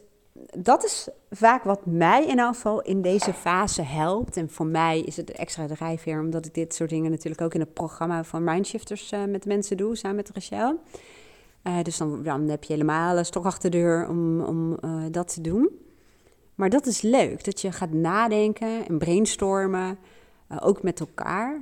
dat 0.59 0.85
is 0.85 1.09
vaak 1.31 1.65
wat 1.65 1.87
mij 1.87 2.27
in 2.27 2.39
geval 2.39 2.81
in 2.81 3.03
deze 3.03 3.33
fase 3.33 3.83
helpt. 3.83 4.37
En 4.37 4.51
voor 4.51 4.67
mij 4.67 5.01
is 5.01 5.17
het 5.17 5.31
extra 5.31 5.67
drijfveer, 5.67 6.21
omdat 6.21 6.47
ik 6.47 6.55
dit 6.55 6.75
soort 6.75 6.91
dingen 6.91 7.11
natuurlijk 7.11 7.41
ook 7.41 7.55
in 7.55 7.61
het 7.61 7.75
programma 7.75 8.25
van 8.25 8.45
Mindshifters 8.45 9.13
uh, 9.13 9.25
met 9.25 9.45
mensen 9.45 9.77
doe, 9.77 9.97
samen 9.97 10.17
met 10.17 10.31
Rachel. 10.35 10.81
Uh, 11.65 11.83
dus 11.83 11.97
dan, 11.97 12.49
heb 12.49 12.65
je 12.65 12.73
helemaal 12.73 13.19
een 13.19 13.25
stok 13.25 13.45
achter 13.45 13.71
de 13.71 13.79
deur 13.79 14.09
om, 14.09 14.41
om 14.41 14.77
uh, 14.85 15.03
dat 15.11 15.35
te 15.35 15.41
doen. 15.41 15.69
Maar 16.55 16.71
dat 16.71 16.87
is 16.87 17.01
leuk, 17.01 17.45
dat 17.45 17.61
je 17.61 17.73
gaat 17.73 17.93
nadenken 17.93 18.87
en 18.87 18.99
brainstormen, 18.99 19.99
ook 20.61 20.83
met 20.83 21.01
elkaar, 21.01 21.61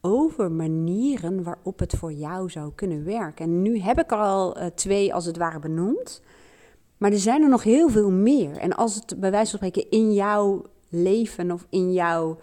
over 0.00 0.52
manieren 0.52 1.42
waarop 1.42 1.78
het 1.78 1.96
voor 1.96 2.12
jou 2.12 2.50
zou 2.50 2.72
kunnen 2.74 3.04
werken. 3.04 3.44
En 3.44 3.62
nu 3.62 3.78
heb 3.78 3.98
ik 3.98 4.10
er 4.10 4.18
al 4.18 4.56
twee 4.74 5.14
als 5.14 5.24
het 5.24 5.36
ware 5.36 5.58
benoemd. 5.58 6.22
Maar 6.96 7.12
er 7.12 7.18
zijn 7.18 7.42
er 7.42 7.48
nog 7.48 7.62
heel 7.62 7.88
veel 7.88 8.10
meer. 8.10 8.56
En 8.56 8.76
als 8.76 8.94
het 8.94 9.20
bij 9.20 9.30
wijze 9.30 9.58
van 9.58 9.68
spreken 9.68 9.90
in 9.90 10.12
jouw 10.12 10.62
leven 10.88 11.50
of 11.50 11.66
in 11.70 11.92
jouw 11.92 12.38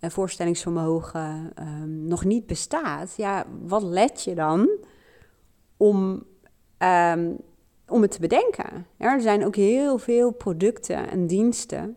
uh, 0.00 0.10
voorstellingsvermogen 0.10 1.52
um, 1.58 2.06
nog 2.06 2.24
niet 2.24 2.46
bestaat, 2.46 3.14
ja, 3.16 3.44
wat 3.62 3.82
let 3.82 4.22
je 4.22 4.34
dan 4.34 4.68
om, 5.76 6.24
um, 6.78 7.36
om 7.88 8.02
het 8.02 8.10
te 8.10 8.20
bedenken? 8.20 8.86
Er 8.96 9.20
zijn 9.20 9.44
ook 9.46 9.56
heel 9.56 9.98
veel 9.98 10.30
producten 10.30 11.10
en 11.10 11.26
diensten 11.26 11.96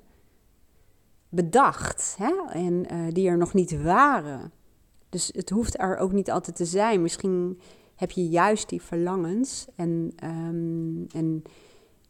bedacht 1.29 2.15
hè? 2.17 2.33
en 2.49 2.85
uh, 2.93 3.07
die 3.09 3.27
er 3.27 3.37
nog 3.37 3.53
niet 3.53 3.81
waren. 3.81 4.51
Dus 5.09 5.31
het 5.35 5.49
hoeft 5.49 5.79
er 5.79 5.97
ook 5.97 6.11
niet 6.11 6.31
altijd 6.31 6.55
te 6.55 6.65
zijn. 6.65 7.01
Misschien 7.01 7.59
heb 7.95 8.11
je 8.11 8.29
juist 8.29 8.69
die 8.69 8.81
verlangens 8.81 9.67
en, 9.75 10.13
um, 10.23 11.07
en 11.11 11.43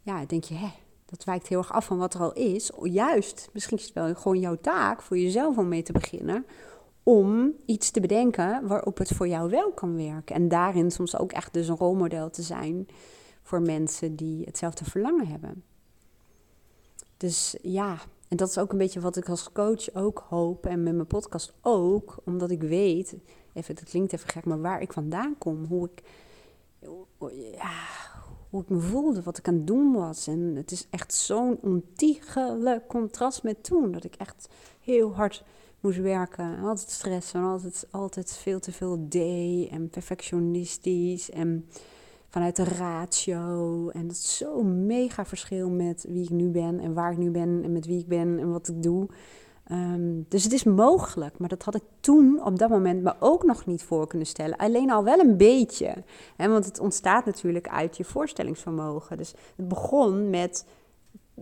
ja, 0.04 0.26
denk 0.26 0.44
je, 0.44 0.56
hè, 0.56 0.70
dat 1.06 1.24
wijkt 1.24 1.48
heel 1.48 1.58
erg 1.58 1.74
af 1.74 1.86
van 1.86 1.98
wat 1.98 2.14
er 2.14 2.20
al 2.20 2.34
is. 2.34 2.72
Juist, 2.84 3.50
misschien 3.54 3.78
is 3.78 3.84
het 3.84 3.94
wel 3.94 4.16
gewoon 4.16 4.40
jouw 4.40 4.58
taak 4.62 5.02
voor 5.02 5.18
jezelf 5.18 5.58
om 5.58 5.68
mee 5.68 5.84
te 5.84 5.92
beginnen. 5.92 6.46
Om 7.04 7.54
iets 7.66 7.92
te 7.92 8.00
bedenken 8.00 8.68
waarop 8.68 8.98
het 8.98 9.10
voor 9.10 9.28
jou 9.28 9.50
wel 9.50 9.72
kan 9.72 9.96
werken. 9.96 10.36
En 10.36 10.48
daarin 10.48 10.92
soms 10.92 11.18
ook 11.18 11.32
echt 11.32 11.54
dus 11.54 11.68
een 11.68 11.78
rolmodel 11.78 12.30
te 12.30 12.42
zijn 12.42 12.88
voor 13.42 13.62
mensen 13.62 14.16
die 14.16 14.46
hetzelfde 14.46 14.86
verlangen 14.86 15.28
hebben. 15.28 15.64
Dus 17.18 17.56
ja, 17.62 17.98
en 18.28 18.38
dat 18.38 18.50
is 18.50 18.58
ook 18.58 18.72
een 18.72 18.78
beetje 18.78 19.00
wat 19.00 19.16
ik 19.16 19.30
als 19.30 19.52
coach 19.52 19.94
ook 19.94 20.26
hoop. 20.30 20.66
En 20.66 20.84
met 20.84 20.94
mijn 20.96 21.08
podcast 21.08 21.54
ook. 21.62 22.16
Omdat 22.26 22.52
ik 22.52 22.62
weet, 22.62 23.16
even, 23.54 23.76
dat 23.76 23.84
klinkt 23.84 24.14
even 24.14 24.30
gek, 24.30 24.46
maar 24.46 24.62
waar 24.62 24.82
ik 24.82 24.94
vandaan 24.94 25.38
kom. 25.38 25.66
Hoe 25.66 25.90
ik, 25.94 26.04
ja, 27.56 28.03
hoe 28.54 28.62
ik 28.62 28.70
me 28.70 28.80
voelde, 28.80 29.22
wat 29.22 29.38
ik 29.38 29.48
aan 29.48 29.54
het 29.54 29.68
doen 29.68 29.94
was. 29.94 30.28
En 30.28 30.40
het 30.56 30.72
is 30.72 30.88
echt 30.90 31.14
zo'n 31.14 31.58
ontiegelijk 31.62 32.88
contrast 32.88 33.44
met 33.44 33.64
toen. 33.64 33.92
Dat 33.92 34.04
ik 34.04 34.16
echt 34.16 34.50
heel 34.80 35.16
hard 35.16 35.44
moest 35.80 36.00
werken. 36.00 36.60
Altijd 36.60 36.90
stress 36.90 37.34
en 37.34 37.42
altijd, 37.42 37.88
altijd 37.92 38.38
veel 38.38 38.60
te 38.60 38.72
veel 38.72 39.06
deed. 39.10 39.70
En 39.70 39.90
perfectionistisch. 39.90 41.30
En 41.30 41.68
vanuit 42.30 42.56
de 42.56 42.64
ratio. 42.64 43.90
En 43.90 44.08
dat 44.08 44.16
is 44.16 44.38
zo'n 44.38 44.86
mega 44.86 45.26
verschil 45.26 45.70
met 45.70 46.06
wie 46.10 46.24
ik 46.24 46.30
nu 46.30 46.50
ben. 46.50 46.80
En 46.80 46.94
waar 46.94 47.12
ik 47.12 47.18
nu 47.18 47.32
ben. 47.32 47.62
En 47.64 47.72
met 47.72 47.86
wie 47.86 48.00
ik 48.00 48.08
ben. 48.08 48.40
En 48.40 48.52
wat 48.52 48.68
ik 48.68 48.84
doe. 48.84 49.08
Um, 49.72 50.26
dus 50.30 50.44
het 50.44 50.54
is 50.54 50.64
mogelijk, 50.64 51.38
maar 51.38 51.50
dat 51.50 51.64
had 51.64 51.76
ik 51.76 51.84
toen 52.00 52.44
op 52.46 52.60
dat 52.60 52.70
moment 52.70 53.04
me 53.04 53.16
ook 53.20 53.44
nog 53.44 53.66
niet 53.66 53.84
voor 53.84 54.08
kunnen 54.08 54.28
stellen. 54.28 54.58
Alleen 54.58 54.92
al 54.92 55.04
wel 55.04 55.20
een 55.20 55.38
beetje. 55.38 56.04
Hè, 56.36 56.50
want 56.50 56.66
het 56.66 56.80
ontstaat 56.80 57.26
natuurlijk 57.26 57.68
uit 57.68 57.98
je 57.98 58.04
voorstellingsvermogen. 58.04 59.18
Dus 59.18 59.34
het 59.56 59.68
begon 59.68 60.30
met, 60.30 60.66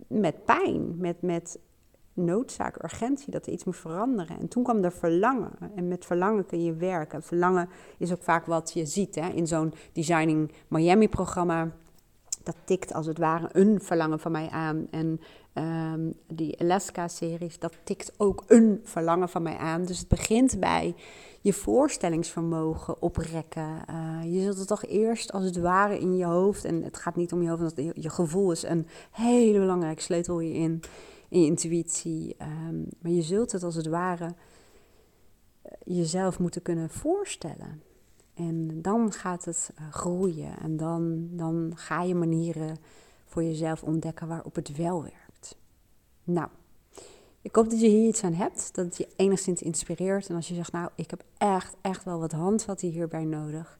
met 0.06 0.44
pijn, 0.44 0.96
met, 0.98 1.22
met 1.22 1.58
noodzaak, 2.14 2.82
urgentie, 2.82 3.32
dat 3.32 3.46
er 3.46 3.52
iets 3.52 3.64
moest 3.64 3.80
veranderen. 3.80 4.38
En 4.38 4.48
toen 4.48 4.62
kwam 4.62 4.84
er 4.84 4.92
verlangen. 4.92 5.52
En 5.74 5.88
met 5.88 6.04
verlangen 6.04 6.46
kun 6.46 6.64
je 6.64 6.74
werken. 6.74 7.22
Verlangen 7.22 7.68
is 7.98 8.12
ook 8.12 8.22
vaak 8.22 8.46
wat 8.46 8.72
je 8.72 8.86
ziet 8.86 9.14
hè, 9.14 9.28
in 9.28 9.46
zo'n 9.46 9.72
Designing 9.92 10.52
Miami-programma 10.68 11.70
dat 12.44 12.56
tikt 12.64 12.92
als 12.94 13.06
het 13.06 13.18
ware 13.18 13.48
een 13.52 13.80
verlangen 13.80 14.18
van 14.20 14.32
mij 14.32 14.48
aan. 14.48 14.86
En 14.90 15.20
um, 15.54 16.14
die 16.26 16.60
Alaska-series, 16.60 17.58
dat 17.58 17.72
tikt 17.84 18.12
ook 18.16 18.44
een 18.46 18.80
verlangen 18.84 19.28
van 19.28 19.42
mij 19.42 19.56
aan. 19.56 19.84
Dus 19.84 19.98
het 19.98 20.08
begint 20.08 20.60
bij 20.60 20.94
je 21.40 21.52
voorstellingsvermogen 21.52 23.02
oprekken. 23.02 23.84
Uh, 23.90 24.34
je 24.34 24.40
zult 24.42 24.58
het 24.58 24.68
toch 24.68 24.84
eerst 24.84 25.32
als 25.32 25.44
het 25.44 25.56
ware 25.56 25.98
in 25.98 26.16
je 26.16 26.24
hoofd, 26.24 26.64
en 26.64 26.82
het 26.82 26.96
gaat 26.96 27.16
niet 27.16 27.32
om 27.32 27.42
je 27.42 27.48
hoofd, 27.48 27.74
want 27.74 27.94
je 27.94 28.10
gevoel 28.10 28.52
is 28.52 28.62
een 28.62 28.86
hele 29.10 29.58
belangrijke 29.58 30.02
sleutel 30.02 30.38
hierin, 30.38 30.80
in 31.28 31.40
je 31.40 31.46
intuïtie. 31.46 32.36
Um, 32.68 32.88
maar 33.00 33.12
je 33.12 33.22
zult 33.22 33.52
het 33.52 33.62
als 33.62 33.74
het 33.74 33.86
ware 33.86 34.34
eh, 35.62 35.72
jezelf 35.84 36.38
moeten 36.38 36.62
kunnen 36.62 36.90
voorstellen. 36.90 37.82
En 38.34 38.82
dan 38.82 39.12
gaat 39.12 39.44
het 39.44 39.70
uh, 39.80 39.92
groeien 39.92 40.58
en 40.58 40.76
dan, 40.76 41.28
dan 41.30 41.72
ga 41.74 42.02
je 42.02 42.14
manieren 42.14 42.76
voor 43.26 43.42
jezelf 43.42 43.82
ontdekken 43.82 44.28
waarop 44.28 44.54
het 44.54 44.76
wel 44.76 45.02
werkt. 45.02 45.56
Nou, 46.24 46.48
ik 47.42 47.54
hoop 47.54 47.70
dat 47.70 47.80
je 47.80 47.88
hier 47.88 48.08
iets 48.08 48.24
aan 48.24 48.34
hebt, 48.34 48.74
dat 48.74 48.84
het 48.84 48.96
je 48.96 49.08
enigszins 49.16 49.62
inspireert. 49.62 50.28
En 50.28 50.36
als 50.36 50.48
je 50.48 50.54
zegt, 50.54 50.72
nou, 50.72 50.90
ik 50.94 51.10
heb 51.10 51.24
echt, 51.38 51.74
echt 51.80 52.04
wel 52.04 52.18
wat 52.18 52.32
handvatten 52.32 52.88
hierbij 52.88 53.24
nodig, 53.24 53.78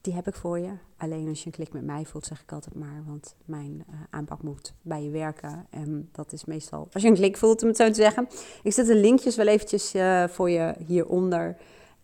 die 0.00 0.14
heb 0.14 0.26
ik 0.26 0.34
voor 0.34 0.58
je. 0.58 0.70
Alleen 0.96 1.28
als 1.28 1.40
je 1.40 1.46
een 1.46 1.52
klik 1.52 1.72
met 1.72 1.84
mij 1.84 2.04
voelt, 2.04 2.26
zeg 2.26 2.42
ik 2.42 2.52
altijd 2.52 2.74
maar, 2.74 3.02
want 3.06 3.34
mijn 3.44 3.84
uh, 3.90 3.94
aanpak 4.10 4.42
moet 4.42 4.74
bij 4.82 5.02
je 5.02 5.10
werken. 5.10 5.66
En 5.70 6.08
dat 6.12 6.32
is 6.32 6.44
meestal 6.44 6.88
als 6.92 7.02
je 7.02 7.08
een 7.08 7.14
klik 7.14 7.36
voelt, 7.36 7.62
om 7.62 7.68
het 7.68 7.76
zo 7.76 7.86
te 7.86 7.94
zeggen. 7.94 8.28
Ik 8.62 8.72
zet 8.72 8.86
de 8.86 8.94
linkjes 8.94 9.36
wel 9.36 9.46
eventjes 9.46 9.94
uh, 9.94 10.28
voor 10.28 10.50
je 10.50 10.74
hieronder. 10.86 11.56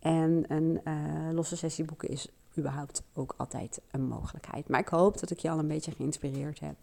En 0.03 0.45
een 0.49 0.81
uh, 0.85 1.33
losse 1.33 1.57
sessie 1.57 1.85
boeken 1.85 2.09
is 2.09 2.29
überhaupt 2.59 3.03
ook 3.15 3.35
altijd 3.37 3.81
een 3.91 4.07
mogelijkheid. 4.09 4.69
Maar 4.69 4.81
ik 4.81 4.89
hoop 4.89 5.19
dat 5.19 5.31
ik 5.31 5.39
je 5.39 5.51
al 5.51 5.59
een 5.59 5.69
beetje 5.69 5.93
geïnspireerd 5.93 6.61
heb. 6.61 6.77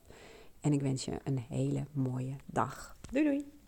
En 0.61 0.73
ik 0.73 0.81
wens 0.81 1.05
je 1.05 1.19
een 1.23 1.37
hele 1.37 1.85
mooie 1.91 2.35
dag. 2.45 2.95
Doei 3.11 3.23
doei! 3.23 3.58